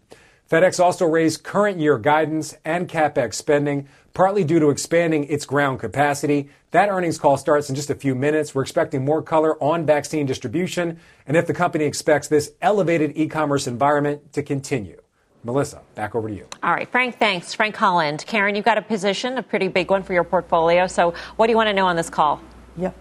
[0.50, 5.78] FedEx also raised current year guidance and capex spending, partly due to expanding its ground
[5.78, 6.48] capacity.
[6.72, 8.52] That earnings call starts in just a few minutes.
[8.52, 13.28] We're expecting more color on vaccine distribution and if the company expects this elevated e
[13.28, 15.00] commerce environment to continue.
[15.44, 16.46] Melissa, back over to you.
[16.64, 17.54] All right, Frank, thanks.
[17.54, 18.24] Frank Holland.
[18.26, 20.88] Karen, you've got a position, a pretty big one for your portfolio.
[20.88, 22.42] So, what do you want to know on this call?
[22.76, 22.94] Yep.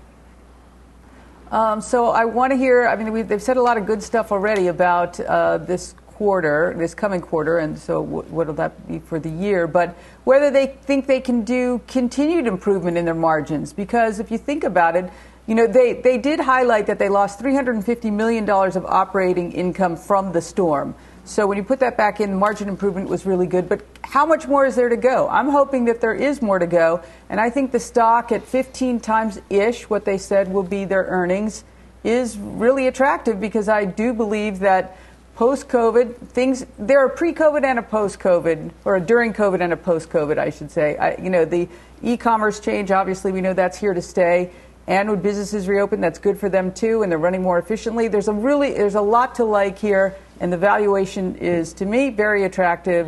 [1.52, 4.32] Um, so, I want to hear, I mean, they've said a lot of good stuff
[4.32, 9.22] already about uh, this quarter, this coming quarter, and so what will that be for
[9.22, 9.68] the year?
[9.68, 14.38] But whether they think they can do continued improvement in their margins, because if you
[14.38, 15.10] think about it,
[15.48, 20.34] you know, they, they did highlight that they lost $350 million of operating income from
[20.34, 20.94] the storm.
[21.24, 23.70] So when you put that back in, margin improvement was really good.
[23.70, 25.30] But how much more is there to go?
[25.30, 27.02] I'm hoping that there is more to go.
[27.30, 31.04] And I think the stock at 15 times ish, what they said will be their
[31.04, 31.64] earnings,
[32.04, 34.98] is really attractive because I do believe that
[35.40, 39.62] post COVID things, there are pre COVID and a post COVID, or a during COVID
[39.62, 40.98] and a post COVID, I should say.
[40.98, 41.70] I, you know, the
[42.04, 44.52] e commerce change, obviously, we know that's here to stay.
[44.86, 48.10] And when businesses reopen, that's good for them too, and they're running more efficiently.
[48.10, 52.10] There's a really, there's a lot to like here and the valuation is, to me,
[52.10, 53.08] very attractive.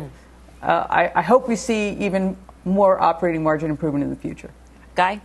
[0.62, 4.50] Uh, I, I hope we see even more operating margin improvement in the future.
[4.94, 5.20] Guy?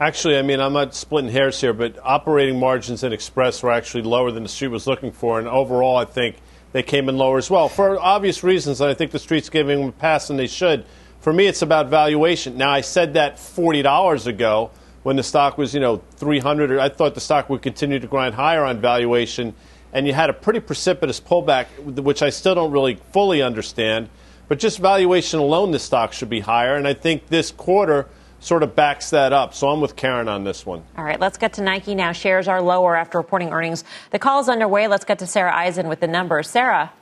[0.00, 4.02] Actually, I mean, I'm not splitting hairs here, but operating margins in Express were actually
[4.02, 6.36] lower than the street was looking for, and overall, I think
[6.72, 8.80] they came in lower as well for obvious reasons.
[8.80, 10.84] And I think the street's giving them a pass, and they should.
[11.20, 12.56] For me, it's about valuation.
[12.56, 14.70] Now, I said that forty dollars ago
[15.02, 16.78] when the stock was, you know, 300.
[16.78, 19.54] I thought the stock would continue to grind higher on valuation
[19.92, 21.66] and you had a pretty precipitous pullback,
[22.02, 24.08] which I still don't really fully understand.
[24.46, 26.74] But just valuation alone, the stock should be higher.
[26.74, 28.06] And I think this quarter
[28.40, 29.54] sort of backs that up.
[29.54, 30.82] So I'm with Karen on this one.
[30.96, 32.12] All right, let's get to Nike now.
[32.12, 33.84] Shares are lower after reporting earnings.
[34.10, 34.88] The call is underway.
[34.88, 36.48] Let's get to Sarah Eisen with the numbers.
[36.48, 36.92] Sarah.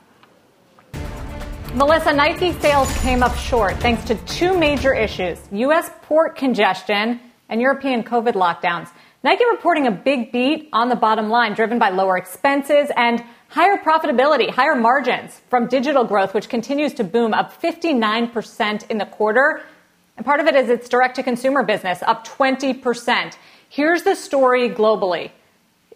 [1.73, 5.91] Melissa, Nike sales came up short thanks to two major issues U.S.
[6.03, 7.19] port congestion
[7.49, 8.89] and European COVID lockdowns.
[9.23, 13.77] Nike reporting a big beat on the bottom line, driven by lower expenses and higher
[13.77, 19.61] profitability, higher margins from digital growth, which continues to boom up 59% in the quarter.
[20.17, 23.37] And part of it is its direct to consumer business, up 20%.
[23.69, 25.31] Here's the story globally.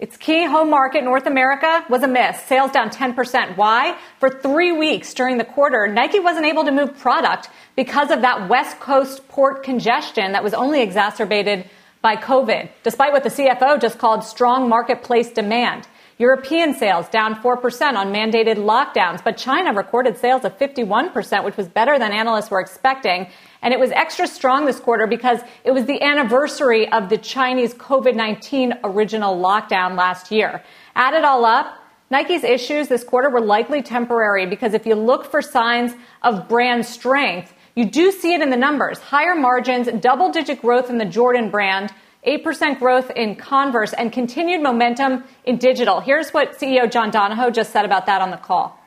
[0.01, 2.41] Its key home market, North America, was a miss.
[2.41, 3.55] Sales down 10%.
[3.55, 3.95] Why?
[4.19, 8.49] For three weeks during the quarter, Nike wasn't able to move product because of that
[8.49, 11.69] West Coast port congestion that was only exacerbated
[12.01, 15.87] by COVID, despite what the CFO just called strong marketplace demand.
[16.17, 21.67] European sales down 4% on mandated lockdowns, but China recorded sales of 51%, which was
[21.67, 23.27] better than analysts were expecting.
[23.61, 27.73] And it was extra strong this quarter because it was the anniversary of the Chinese
[27.75, 30.63] COVID 19 original lockdown last year.
[30.95, 31.77] Add it all up,
[32.11, 36.85] Nike's issues this quarter were likely temporary because if you look for signs of brand
[36.85, 38.99] strength, you do see it in the numbers.
[38.99, 41.93] Higher margins, double digit growth in the Jordan brand,
[42.27, 46.01] 8% growth in Converse, and continued momentum in digital.
[46.01, 48.77] Here's what CEO John Donahoe just said about that on the call.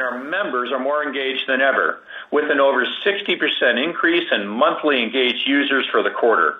[0.00, 5.46] Our members are more engaged than ever, with an over 60% increase in monthly engaged
[5.46, 6.56] users for the quarter,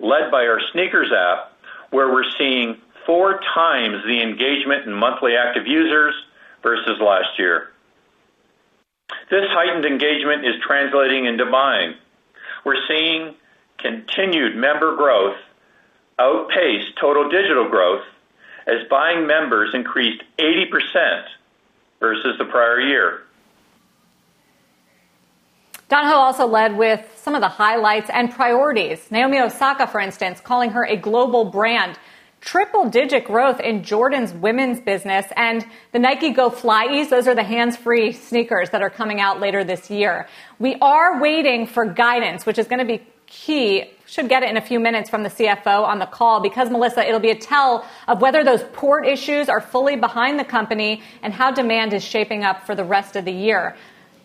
[0.00, 1.52] led by our SNKRS app,
[1.90, 2.76] where we're seeing
[3.06, 6.14] four times the engagement in monthly active users
[6.62, 7.70] versus last year.
[9.30, 11.94] This heightened engagement is translating into buying.
[12.64, 13.34] We're seeing
[13.78, 15.36] continued member growth
[16.18, 18.04] outpace total digital growth
[18.66, 21.24] as buying members increased 80%
[22.00, 23.22] versus the prior year.
[25.98, 29.10] Donahoe also led with some of the highlights and priorities.
[29.10, 31.98] Naomi Osaka, for instance, calling her a global brand
[32.40, 37.08] triple digit growth in Jordan's women's business and the Nike Go FlyEase.
[37.08, 40.28] Those are the hands free sneakers that are coming out later this year.
[40.60, 43.90] We are waiting for guidance, which is going to be key.
[44.06, 47.04] Should get it in a few minutes from the CFO on the call because, Melissa,
[47.08, 51.32] it'll be a tell of whether those port issues are fully behind the company and
[51.32, 53.74] how demand is shaping up for the rest of the year.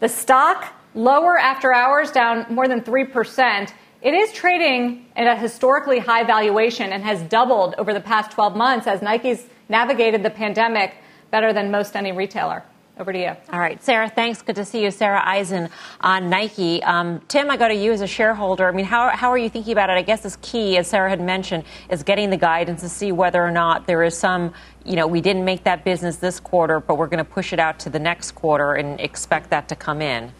[0.01, 3.73] The stock lower after hours, down more than 3%.
[4.01, 8.55] It is trading at a historically high valuation and has doubled over the past 12
[8.55, 10.95] months as Nike's navigated the pandemic
[11.31, 12.63] better than most any retailer.
[12.99, 13.31] Over to you.
[13.51, 14.43] All right, Sarah, thanks.
[14.43, 14.91] Good to see you.
[14.91, 15.69] Sarah Eisen
[16.01, 16.83] on Nike.
[16.83, 18.67] Um, Tim, I go to you as a shareholder.
[18.67, 19.93] I mean, how, how are you thinking about it?
[19.93, 23.43] I guess is key, as Sarah had mentioned, is getting the guidance to see whether
[23.43, 24.53] or not there is some,
[24.85, 27.57] you know, we didn't make that business this quarter, but we're going to push it
[27.57, 30.31] out to the next quarter and expect that to come in.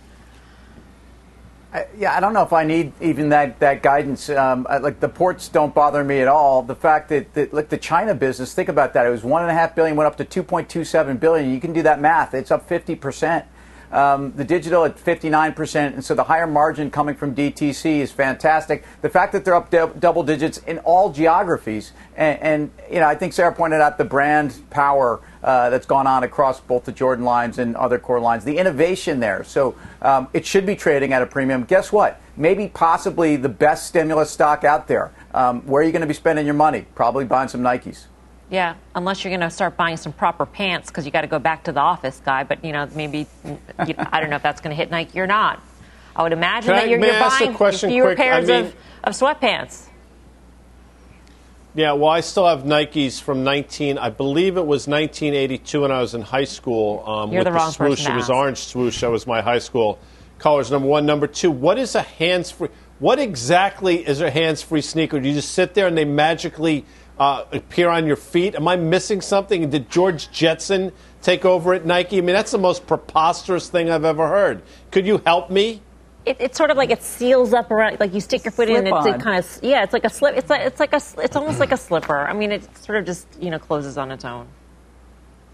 [1.73, 4.29] I, yeah, I don't know if I need even that that guidance.
[4.29, 6.61] Um, like the ports don't bother me at all.
[6.61, 9.07] The fact that, that like the China business, think about that.
[9.07, 11.51] It was one and a half billion, went up to two point two seven billion.
[11.51, 12.33] You can do that math.
[12.35, 13.45] It's up fifty percent.
[13.93, 18.83] Um, the digital at 59%, and so the higher margin coming from DTC is fantastic.
[19.03, 23.13] The fact that they're up double digits in all geographies, and, and, you know, I
[23.13, 27.23] think Sarah pointed out the brand power uh, that's gone on across both the Jordan
[27.23, 29.43] lines and other core lines, the innovation there.
[29.43, 31.63] So um, it should be trading at a premium.
[31.63, 32.19] Guess what?
[32.35, 35.11] Maybe possibly the best stimulus stock out there.
[35.35, 36.87] Um, where are you going to be spending your money?
[36.95, 38.05] Probably buying some Nikes.
[38.53, 41.39] Yeah, unless you're going to start buying some proper pants because you got to go
[41.39, 42.43] back to the office, guy.
[42.43, 45.25] But you know, maybe you, I don't know if that's going to hit Nike or
[45.25, 45.59] not.
[46.15, 48.17] I would imagine Can that I, you're, you're buying a question fewer quick?
[48.19, 49.87] pairs I mean, of, of sweatpants.
[51.73, 53.97] Yeah, well, I still have Nikes from 19.
[53.97, 57.03] I believe it was 1982 when I was in high school.
[57.09, 58.01] Um, You're with the wrong swoosh.
[58.01, 59.01] person It was orange swoosh.
[59.01, 59.97] That was my high school
[60.37, 60.69] colors.
[60.69, 61.07] Number one.
[61.07, 61.49] Number two.
[61.49, 62.69] What is a hands-free?
[62.99, 65.19] What exactly is a hands-free sneaker?
[65.19, 66.85] Do you just sit there and they magically
[67.23, 68.53] uh, appear on your feet?
[68.53, 69.69] Am I missing something?
[69.69, 72.17] Did George Jetson take over at Nike?
[72.17, 74.61] I mean, that's the most preposterous thing I've ever heard.
[74.91, 75.81] Could you help me?
[76.25, 78.75] It, it's sort of like it seals up around, like you stick your foot in,
[78.75, 80.35] and it's, it kind of yeah, it's like a slip.
[80.35, 82.17] It's like it's like a it's almost like a slipper.
[82.17, 84.47] I mean, it sort of just you know closes on its own.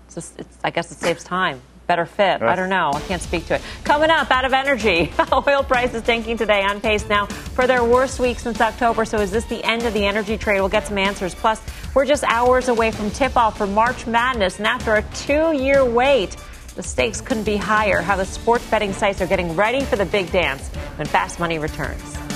[0.05, 1.61] It's just, it's, I guess it saves time.
[1.89, 2.43] Better fit.
[2.43, 2.91] I don't know.
[2.93, 3.63] I can't speak to it.
[3.83, 5.11] Coming up, out of energy.
[5.47, 9.05] Oil prices tanking today on pace now for their worst week since October.
[9.05, 10.59] So is this the end of the energy trade?
[10.59, 11.33] We'll get some answers.
[11.33, 11.59] Plus,
[11.95, 14.59] we're just hours away from tip off for March Madness.
[14.59, 16.37] And after a two year wait,
[16.75, 18.03] the stakes couldn't be higher.
[18.03, 21.57] How the sports betting sites are getting ready for the big dance when Fast Money
[21.57, 22.28] returns.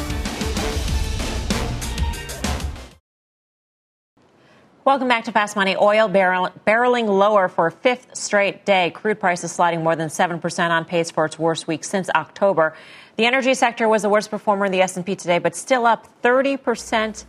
[4.85, 5.77] Welcome back to Fast Money.
[5.77, 8.91] Oil barrel, barreling lower for a fifth straight day.
[8.91, 12.75] Crude prices sliding more than 7% on pace for its worst week since October.
[13.15, 17.23] The energy sector was the worst performer in the S&P today, but still up 30%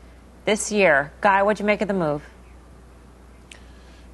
[0.45, 1.13] this year.
[1.21, 2.25] Guy, what'd you make of the move?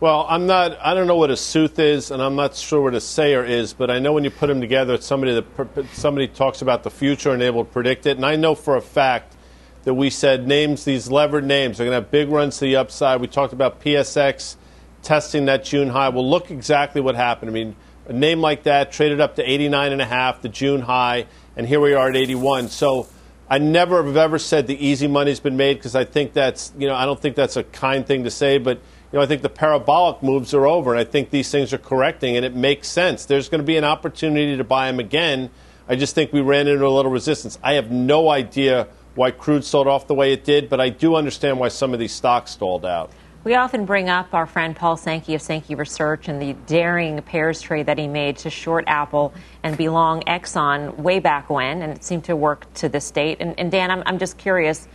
[0.00, 0.78] Well, I'm not.
[0.78, 3.72] I don't know what a sooth is, and I'm not sure what a sayer is.
[3.72, 6.90] But I know when you put them together, it's somebody that somebody talks about the
[6.90, 8.18] future and able to predict it.
[8.18, 9.34] And I know for a fact
[9.84, 12.76] that we said names, these levered names, are going to have big runs to the
[12.76, 13.20] upside.
[13.20, 14.56] We talked about PSX
[15.02, 16.10] testing that June high.
[16.10, 17.50] Well, look exactly what happened.
[17.50, 21.66] I mean, a name like that traded up to 89 and the June high, and
[21.66, 22.68] here we are at 81.
[22.68, 23.06] So.
[23.52, 26.86] I never have ever said the easy money's been made because I think that's you
[26.86, 29.42] know I don't think that's a kind thing to say, but you know I think
[29.42, 32.86] the parabolic moves are over, and I think these things are correcting, and it makes
[32.86, 33.24] sense.
[33.24, 35.50] There's going to be an opportunity to buy them again.
[35.88, 37.58] I just think we ran into a little resistance.
[37.60, 41.16] I have no idea why crude sold off the way it did, but I do
[41.16, 43.10] understand why some of these stocks stalled out.
[43.42, 47.62] We often bring up our friend Paul Sankey of Sankey Research and the daring pairs
[47.62, 51.90] trade that he made to short Apple and be long Exxon way back when, and
[51.90, 53.38] it seemed to work to this date.
[53.40, 54.86] And, and Dan, I'm, I'm just curious.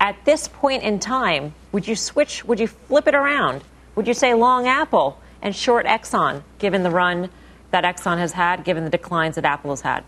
[0.00, 2.42] At this point in time, would you switch?
[2.46, 3.62] Would you flip it around?
[3.96, 7.28] Would you say long Apple and short Exxon, given the run
[7.70, 10.04] that Exxon has had, given the declines that Apple has had?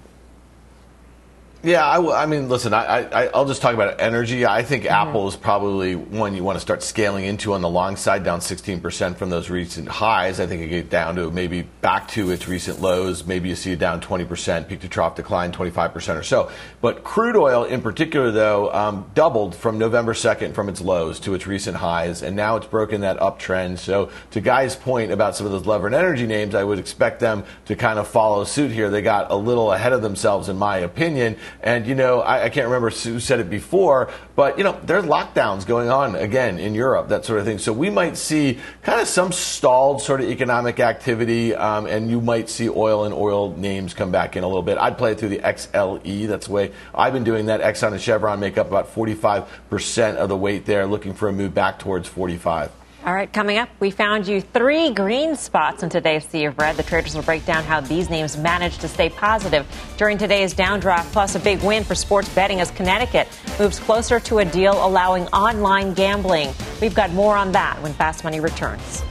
[1.65, 4.45] Yeah, I, will- I mean, listen, I, I, I'll just talk about energy.
[4.45, 7.95] I think Apple is probably one you want to start scaling into on the long
[7.95, 10.41] side, down 16% from those recent highs.
[10.41, 13.25] I think it get down to maybe back to its recent lows.
[13.25, 16.51] Maybe you see it down 20%, peak to trough decline 25% or so.
[16.81, 21.33] But crude oil in particular, though, um, doubled from November 2nd from its lows to
[21.35, 23.79] its recent highs, and now it's broken that uptrend.
[23.79, 27.45] So, to Guy's point about some of those levered energy names, I would expect them
[27.67, 28.91] to kind of follow suit here.
[28.91, 31.37] They got a little ahead of themselves, in my opinion.
[31.61, 35.05] And, you know, I, I can't remember who said it before, but, you know, there's
[35.05, 37.59] lockdowns going on again in Europe, that sort of thing.
[37.59, 42.21] So we might see kind of some stalled sort of economic activity, um, and you
[42.21, 44.79] might see oil and oil names come back in a little bit.
[44.79, 46.27] I'd play it through the XLE.
[46.27, 47.61] That's the way I've been doing that.
[47.61, 51.55] Exxon and Chevron make up about 45% of the weight there, looking for a move
[51.55, 52.71] back towards 45.
[53.05, 56.77] All right, coming up, we found you three green spots in today's Sea of Red.
[56.77, 61.11] The traders will break down how these names managed to stay positive during today's downdraft,
[61.11, 63.27] plus a big win for sports betting as Connecticut
[63.59, 66.55] moves closer to a deal allowing online gambling.
[66.81, 69.03] We've got more on that when Fast Money returns.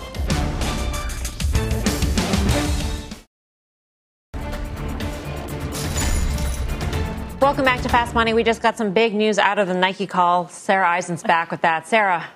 [7.41, 8.33] Welcome back to Fast Money.
[8.33, 10.47] We just got some big news out of the Nike call.
[10.47, 11.89] Sarah Eisen's back with that.
[11.89, 12.29] Sarah.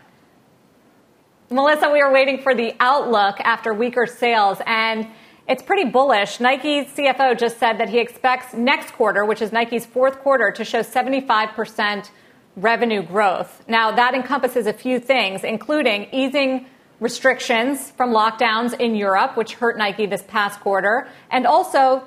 [1.51, 5.07] Melissa, we are waiting for the outlook after weaker sales, and
[5.47, 6.39] it's pretty bullish.
[6.39, 10.65] Nike's CFO just said that he expects next quarter, which is Nike's fourth quarter, to
[10.65, 12.09] show 75%
[12.55, 13.63] revenue growth.
[13.67, 16.65] Now, that encompasses a few things, including easing
[16.99, 22.01] restrictions from lockdowns in Europe, which hurt Nike this past quarter, and also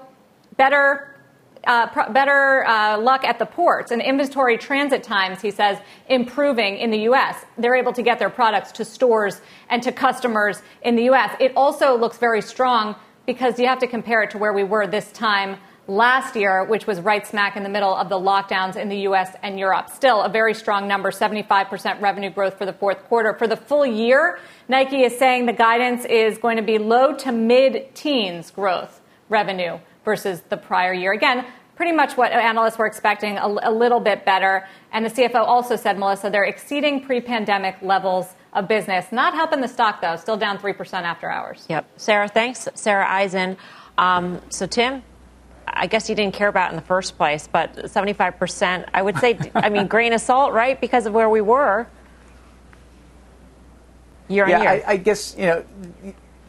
[0.56, 1.14] better
[1.68, 5.78] uh, better uh, luck at the ports and inventory transit times, he says,
[6.08, 7.44] improving in the U.S.
[7.58, 11.36] They're able to get their products to stores and to customers in the U.S.
[11.38, 14.86] It also looks very strong because you have to compare it to where we were
[14.86, 18.88] this time last year, which was right smack in the middle of the lockdowns in
[18.88, 19.36] the U.S.
[19.42, 19.90] and Europe.
[19.90, 23.34] Still a very strong number, 75% revenue growth for the fourth quarter.
[23.34, 27.30] For the full year, Nike is saying the guidance is going to be low to
[27.30, 31.12] mid teens growth revenue versus the prior year.
[31.12, 31.44] Again,
[31.78, 34.66] pretty much what analysts were expecting, a, a, little bit better.
[34.90, 39.12] And the CFO also said, Melissa, they're exceeding pre pandemic levels of business.
[39.12, 41.66] Not helping the stock, though, still down 3% after hours.
[41.68, 41.86] Yep.
[41.96, 42.66] Sarah, thanks.
[42.74, 43.56] Sarah Eisen.
[43.96, 45.04] Um, so, Tim,
[45.68, 49.38] I guess you didn't care about in the first place, but 75%, I would say,
[49.54, 50.80] I mean, grain of salt, right?
[50.80, 51.86] Because of where we were
[54.26, 54.70] year yeah, on year.
[54.84, 55.64] I, I guess, you know,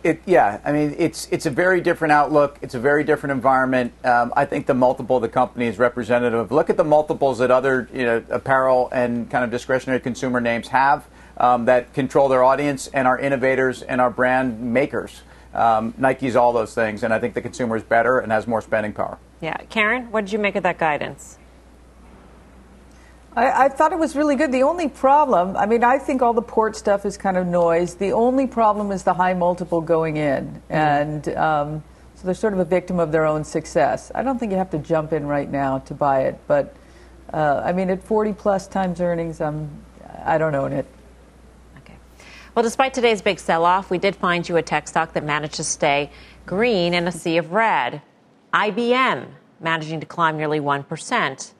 [0.04, 2.58] it, yeah, I mean, it's it's a very different outlook.
[2.62, 3.93] It's a very different environment.
[4.06, 6.52] Um, I think the multiple the company is representative.
[6.52, 10.70] Look at the multiples that other you know apparel and kind of discretionary consumer names
[10.70, 11.06] have
[11.38, 15.22] um, that control their audience and are innovators and are brand makers.
[15.54, 18.62] Um, Nike's all those things, and I think the consumer is better and has more
[18.62, 19.18] spending power.
[19.41, 21.39] Yeah, Karen, what did you make of that guidance?
[23.40, 24.52] I, I, thought it was really good.
[24.52, 27.96] The only problem, I mean, I think all the port stuff is kind of noise.
[27.96, 30.62] The only problem is the high multiple going in.
[30.70, 31.84] And um,
[32.16, 34.12] so they're sort of a victim of their own success.
[34.14, 36.40] I don't think you have to jump in right now to buy it.
[36.48, 36.76] But,
[37.34, 39.70] uh, I mean, at 40 plus times earnings, I'm,
[40.26, 40.86] I don't own it.
[41.78, 41.96] Okay.
[42.56, 45.56] Well, despite today's big sell off, we did find you a tech stock that managed
[45.56, 46.12] to stay
[46.46, 48.02] green in a sea of red.
[48.54, 49.28] IBM
[49.62, 51.54] managing to climb nearly 1%.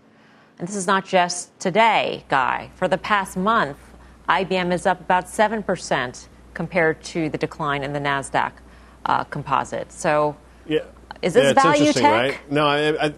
[0.60, 2.70] And this is not just today, Guy.
[2.76, 3.78] For the past month,
[4.28, 8.52] IBM is up about 7% compared to the decline in the NASDAQ
[9.06, 9.90] uh, composite.
[9.94, 10.36] So,
[10.68, 10.80] yeah.
[11.22, 12.04] is this yeah, value tech?
[12.04, 12.52] Right?
[12.52, 13.14] No, I, I,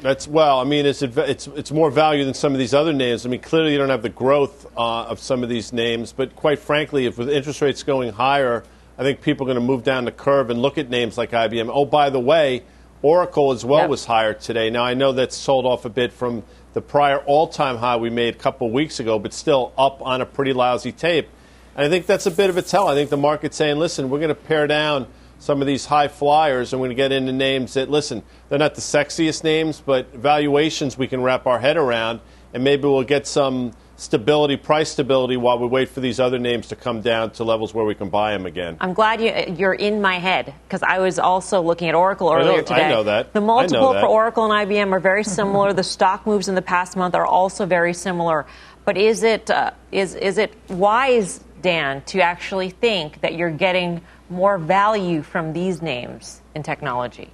[0.00, 3.26] that's, well, I mean, it's, it's, it's more value than some of these other names.
[3.26, 6.34] I mean, clearly you don't have the growth uh, of some of these names, but
[6.34, 8.64] quite frankly, if with interest rates going higher,
[8.96, 11.32] I think people are going to move down the curve and look at names like
[11.32, 11.68] IBM.
[11.70, 12.62] Oh, by the way,
[13.02, 13.90] Oracle as well yep.
[13.90, 14.70] was higher today.
[14.70, 16.42] Now, I know that's sold off a bit from
[16.74, 20.20] the prior all time high we made a couple weeks ago, but still up on
[20.20, 21.28] a pretty lousy tape.
[21.76, 22.88] And I think that's a bit of a tell.
[22.88, 25.06] I think the market's saying, listen, we're going to pare down
[25.38, 28.58] some of these high flyers and we're going to get into names that, listen, they're
[28.58, 32.20] not the sexiest names, but valuations we can wrap our head around,
[32.52, 36.68] and maybe we'll get some stability, price stability, while we wait for these other names
[36.68, 38.76] to come down to levels where we can buy them again.
[38.80, 42.52] I'm glad you, you're in my head because I was also looking at Oracle earlier
[42.52, 42.84] I know, today.
[42.84, 43.32] I know that.
[43.32, 44.00] The multiple that.
[44.00, 45.72] for Oracle and IBM are very similar.
[45.72, 48.46] the stock moves in the past month are also very similar.
[48.84, 54.00] But is it uh, is is it wise, Dan, to actually think that you're getting
[54.30, 57.30] more value from these names in technology?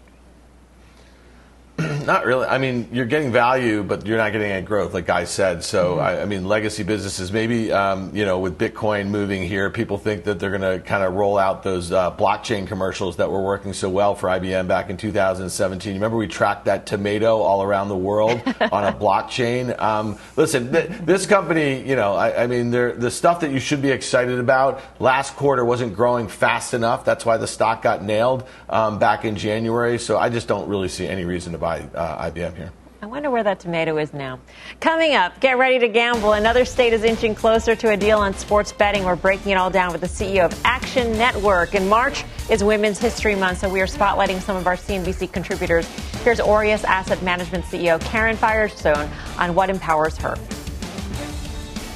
[2.06, 2.46] Not really.
[2.46, 5.64] I mean, you're getting value, but you're not getting any growth, like Guy said.
[5.64, 6.00] So, mm-hmm.
[6.02, 10.22] I, I, mean, legacy businesses, maybe, um, you know, with Bitcoin moving here, people think
[10.24, 13.72] that they're going to kind of roll out those uh, blockchain commercials that were working
[13.72, 15.94] so well for IBM back in 2017.
[15.94, 19.76] Remember, we tracked that tomato all around the world on a blockchain?
[19.80, 23.82] Um, listen, th- this company, you know, I, I mean, the stuff that you should
[23.82, 27.04] be excited about last quarter wasn't growing fast enough.
[27.04, 29.98] That's why the stock got nailed um, back in January.
[29.98, 32.70] So, I just don't really see any reason to buy uh, IBM here.
[33.00, 34.38] I wonder where that tomato is now.
[34.80, 36.34] Coming up, get ready to gamble.
[36.34, 39.04] Another state is inching closer to a deal on sports betting.
[39.04, 41.74] We're breaking it all down with the CEO of Action Network.
[41.74, 45.86] In March is Women's History Month, so we are spotlighting some of our CNBC contributors.
[46.22, 49.08] Here's Aureus Asset Management CEO Karen Firestone
[49.38, 50.36] on what empowers her.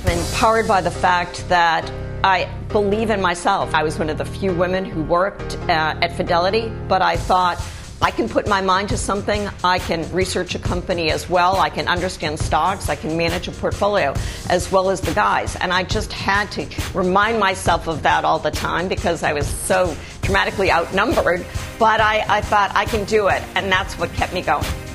[0.04, 1.90] I'm empowered by the fact that
[2.24, 3.74] I believe in myself.
[3.74, 7.62] I was one of the few women who worked uh, at Fidelity, but I thought,
[8.00, 9.48] I can put my mind to something.
[9.64, 11.56] I can research a company as well.
[11.56, 12.88] I can understand stocks.
[12.88, 14.14] I can manage a portfolio
[14.48, 15.56] as well as the guys.
[15.56, 19.48] And I just had to remind myself of that all the time because I was
[19.48, 21.44] so dramatically outnumbered.
[21.78, 23.42] But I, I thought I can do it.
[23.56, 24.87] And that's what kept me going.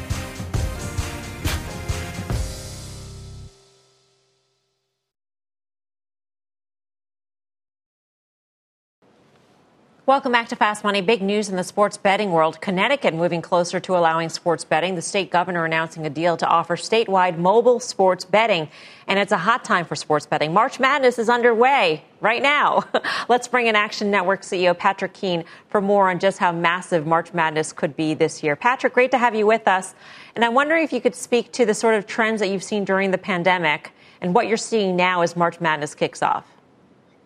[10.06, 11.00] Welcome back to Fast Money.
[11.00, 12.60] Big news in the sports betting world.
[12.60, 14.96] Connecticut moving closer to allowing sports betting.
[14.96, 18.68] The state governor announcing a deal to offer statewide mobile sports betting.
[19.08, 20.52] And it's a hot time for sports betting.
[20.52, 22.84] March Madness is underway right now.
[23.30, 27.34] Let's bring in Action Network CEO Patrick Keane for more on just how massive March
[27.34, 28.58] Madness could be this year.
[28.58, 29.96] Patrick, great to have you with us.
[30.36, 32.84] And I'm wondering if you could speak to the sort of trends that you've seen
[32.84, 36.53] during the pandemic and what you're seeing now as March Madness kicks off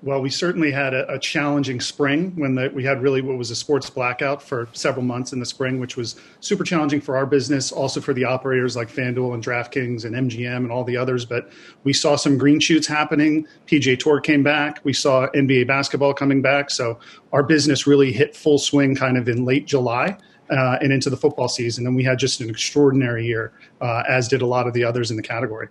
[0.03, 3.49] well, we certainly had a, a challenging spring when the, we had really what was
[3.49, 7.25] a sports blackout for several months in the spring, which was super challenging for our
[7.25, 11.25] business, also for the operators like FanDuel and DraftKings and MGM and all the others.
[11.25, 11.49] But
[11.83, 13.47] we saw some green shoots happening.
[13.65, 14.81] PGA Tour came back.
[14.83, 16.69] We saw NBA basketball coming back.
[16.69, 16.99] So
[17.33, 20.17] our business really hit full swing kind of in late July.
[20.49, 24.29] Uh, and into the football season, and we had just an extraordinary year, uh, as
[24.29, 25.67] did a lot of the others in the category.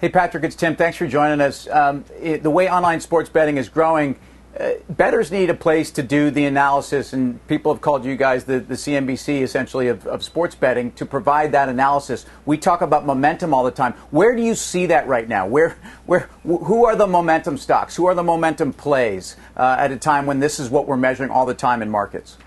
[0.00, 0.76] Hey, Patrick, it's Tim.
[0.76, 1.66] Thanks for joining us.
[1.66, 4.14] Um, it, the way online sports betting is growing,
[4.56, 8.44] uh, bettors need a place to do the analysis, and people have called you guys
[8.44, 12.26] the, the CNBC essentially of, of sports betting to provide that analysis.
[12.46, 13.92] We talk about momentum all the time.
[14.12, 15.48] Where do you see that right now?
[15.48, 15.76] Where,
[16.06, 17.96] where, who are the momentum stocks?
[17.96, 21.30] Who are the momentum plays uh, at a time when this is what we're measuring
[21.30, 22.38] all the time in markets?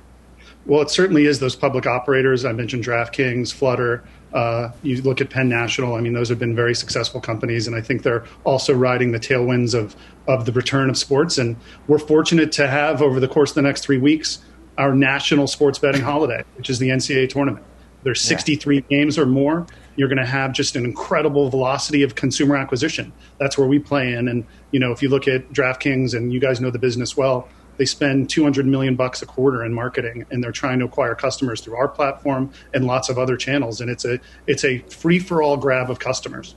[0.66, 2.46] Well, it certainly is those public operators.
[2.46, 4.06] I mentioned DraftKings, Flutter.
[4.34, 5.96] Uh, you look at Penn National.
[5.96, 9.20] I mean, those have been very successful companies, and I think they're also riding the
[9.20, 9.96] tailwinds of
[10.28, 11.38] of the return of sports.
[11.38, 11.58] And
[11.88, 14.40] we're fortunate to have over the course of the next three weeks
[14.78, 17.66] our national sports betting holiday, which is the NCAA tournament.
[18.04, 18.82] There's 63 yeah.
[18.90, 19.68] games or more.
[19.96, 23.12] You're going to have just an incredible velocity of consumer acquisition.
[23.38, 24.28] That's where we play in.
[24.28, 27.48] And you know, if you look at DraftKings, and you guys know the business well
[27.82, 31.62] they spend 200 million bucks a quarter in marketing and they're trying to acquire customers
[31.62, 35.42] through our platform and lots of other channels and it's a it's a free for
[35.42, 36.54] all grab of customers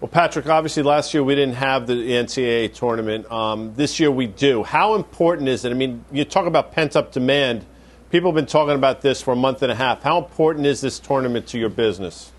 [0.00, 3.30] well, Patrick, obviously last year we didn't have the NCAA tournament.
[3.30, 4.62] Um, this year we do.
[4.62, 5.70] How important is it?
[5.70, 7.66] I mean, you talk about pent up demand.
[8.08, 10.02] People have been talking about this for a month and a half.
[10.02, 12.32] How important is this tournament to your business?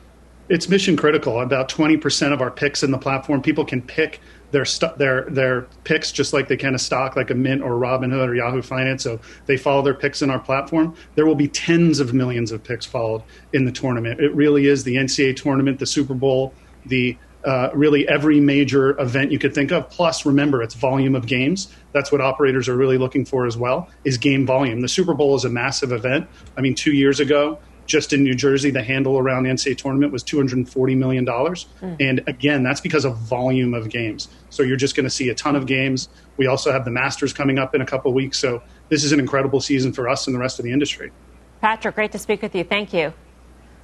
[0.50, 1.40] It's mission critical.
[1.40, 4.22] About 20% of our picks in the platform, people can pick
[4.52, 7.72] their st- their their picks just like they can a stock like a Mint or
[7.72, 9.04] Robinhood or Yahoo Finance.
[9.04, 10.96] So they follow their picks in our platform.
[11.16, 13.24] There will be tens of millions of picks followed
[13.54, 14.20] in the tournament.
[14.20, 16.54] It really is the NCAA tournament, the Super Bowl,
[16.86, 19.90] the uh, really every major event you could think of.
[19.90, 21.74] Plus, remember, it's volume of games.
[21.92, 23.90] That's what operators are really looking for as well.
[24.04, 24.82] Is game volume.
[24.82, 26.28] The Super Bowl is a massive event.
[26.58, 27.60] I mean, two years ago,
[27.92, 31.26] just in New Jersey, the handle around the NCAA tournament was $240 million.
[31.26, 31.98] Mm.
[32.00, 34.30] And again, that's because of volume of games.
[34.50, 36.08] So you're just going to see a ton of games.
[36.38, 38.40] We also have the Masters coming up in a couple weeks.
[38.40, 41.12] So this is an incredible season for us and the rest of the industry.
[41.60, 42.64] Patrick, great to speak with you.
[42.64, 43.14] Thank you.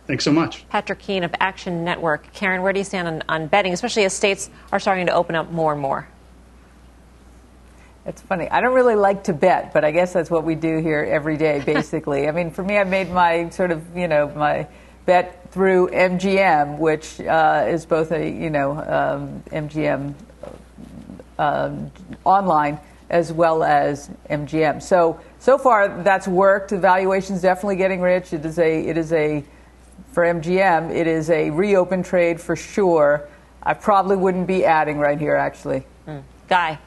[0.08, 0.68] Thanks so much.
[0.70, 2.32] Patrick Keane of Action Network.
[2.32, 5.36] Karen, where do you stand on, on betting, especially as states are starting to open
[5.36, 6.08] up more and more?
[8.08, 8.50] It's funny.
[8.50, 11.36] I don't really like to bet, but I guess that's what we do here every
[11.36, 12.30] day, basically.
[12.30, 14.66] I mean, for me, I made my sort of, you know, my
[15.06, 20.14] bet through MGM, which uh, is both a, you know, um, MGM
[21.38, 21.92] um,
[22.24, 22.80] online
[23.10, 24.82] as well as MGM.
[24.82, 26.70] So, so far that's worked.
[26.70, 28.32] The valuation's definitely getting rich.
[28.32, 29.44] It is a, it is a,
[30.14, 33.28] for MGM, it is a reopen trade for sure.
[33.62, 35.86] I probably wouldn't be adding right here, actually.
[36.08, 36.24] Mm.
[36.48, 36.80] Guy.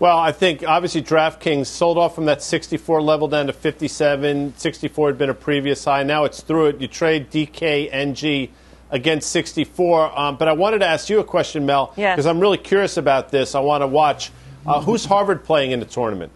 [0.00, 4.54] Well, I think obviously DraftKings sold off from that 64 level down to 57.
[4.56, 6.04] 64 had been a previous high.
[6.04, 6.80] Now it's through it.
[6.80, 8.50] You trade DKNG
[8.90, 10.18] against 64.
[10.18, 12.26] Um, but I wanted to ask you a question, Mel, because yes.
[12.26, 13.56] I'm really curious about this.
[13.56, 14.30] I want to watch.
[14.64, 16.30] Uh, who's Harvard playing in the tournament?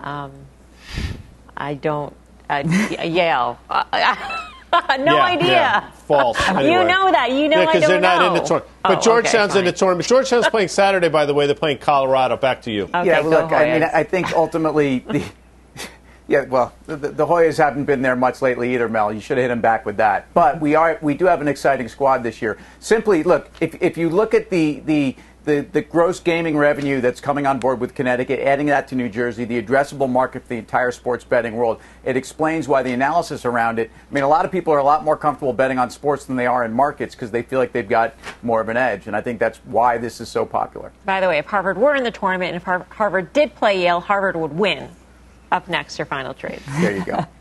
[0.00, 0.32] Um,
[1.56, 2.14] I don't.
[2.50, 2.64] Uh,
[3.04, 3.58] Yale.
[5.00, 5.48] no yeah, idea.
[5.48, 6.38] Yeah, false.
[6.48, 6.70] Anyway.
[6.72, 7.30] You know that.
[7.30, 8.18] You know yeah, because they're know.
[8.18, 8.72] not in the tournament.
[8.82, 10.08] But oh, Georgetown's okay, in the tournament.
[10.08, 11.46] Georgetown's playing Saturday, by the way.
[11.46, 12.36] They're playing Colorado.
[12.36, 12.84] Back to you.
[12.84, 15.22] Okay, yeah, look, I mean, I think ultimately the.
[16.28, 19.12] Yeah, well, the, the Hoyas haven't been there much lately either, Mel.
[19.12, 20.32] You should have hit them back with that.
[20.32, 22.58] But we are, we do have an exciting squad this year.
[22.78, 27.20] Simply, look, if, if you look at the the the, the gross gaming revenue that's
[27.20, 30.56] coming on board with Connecticut, adding that to New Jersey, the addressable market for the
[30.56, 33.90] entire sports betting world, it explains why the analysis around it.
[34.10, 36.36] I mean, a lot of people are a lot more comfortable betting on sports than
[36.36, 39.06] they are in markets because they feel like they've got more of an edge.
[39.06, 40.92] And I think that's why this is so popular.
[41.04, 44.00] By the way, if Harvard were in the tournament and if Harvard did play Yale,
[44.00, 44.88] Harvard would win.
[45.50, 46.60] Up next, your final trade.
[46.80, 47.26] There you go.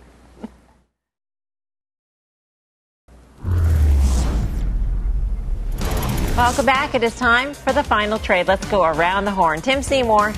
[6.38, 6.96] Welcome back.
[6.96, 8.48] It is time for the final trade.
[8.48, 9.60] Let's go around the horn.
[9.62, 10.34] Tim Seymour.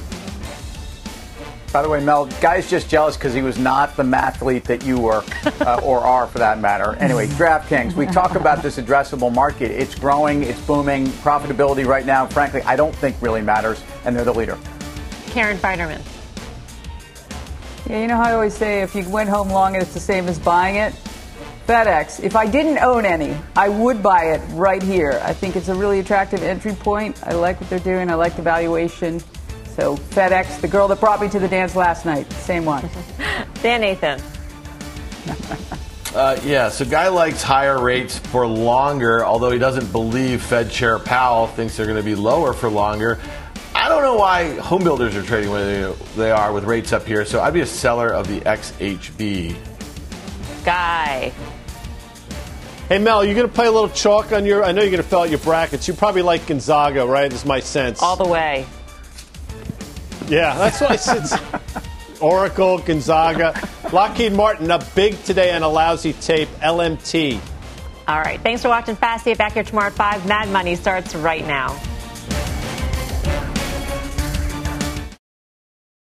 [1.72, 5.00] By the way, Mel, guy's just jealous because he was not the mathlete that you
[5.00, 5.24] were,
[5.62, 6.96] uh, or are for that matter.
[6.96, 9.70] Anyway, DraftKings, we talk about this addressable market.
[9.70, 11.06] It's growing, it's booming.
[11.06, 14.58] Profitability right now, frankly, I don't think really matters, and they're the leader.
[15.28, 16.02] Karen Finerman.
[17.88, 20.28] Yeah, you know how I always say if you went home long, it's the same
[20.28, 20.96] as buying it?
[21.68, 22.22] FedEx.
[22.22, 25.22] If I didn't own any, I would buy it right here.
[25.24, 27.22] I think it's a really attractive entry point.
[27.26, 28.10] I like what they're doing.
[28.10, 29.22] I like the valuation.
[29.76, 32.90] So FedEx, the girl that brought me to the dance last night, same one.
[33.62, 34.22] Dan Nathan.
[36.14, 41.00] Uh, yeah, so guy likes higher rates for longer, although he doesn't believe Fed Chair
[41.00, 43.20] Powell thinks they're going to be lower for longer.
[43.74, 47.26] I don't know why home builders are trading where they are with rates up here,
[47.26, 49.56] so I'd be a seller of the XHB.
[50.64, 51.34] Guy.
[52.90, 54.64] Hey Mel, you're going to play a little chalk on your.
[54.64, 55.88] I know you're going to fill out your brackets.
[55.88, 57.32] You probably like Gonzaga, right?
[57.32, 58.02] Is my sense.
[58.02, 58.66] All the way.
[60.28, 61.40] Yeah, that's what I said.
[62.22, 63.54] Oracle, Gonzaga,
[63.92, 66.50] Lockheed Martin up big today on a lousy tape.
[66.62, 67.40] LMT.
[68.08, 68.40] All right.
[68.42, 69.24] Thanks for watching Fast.
[69.24, 70.26] See you back here tomorrow at five.
[70.28, 71.80] Mad Money starts right now.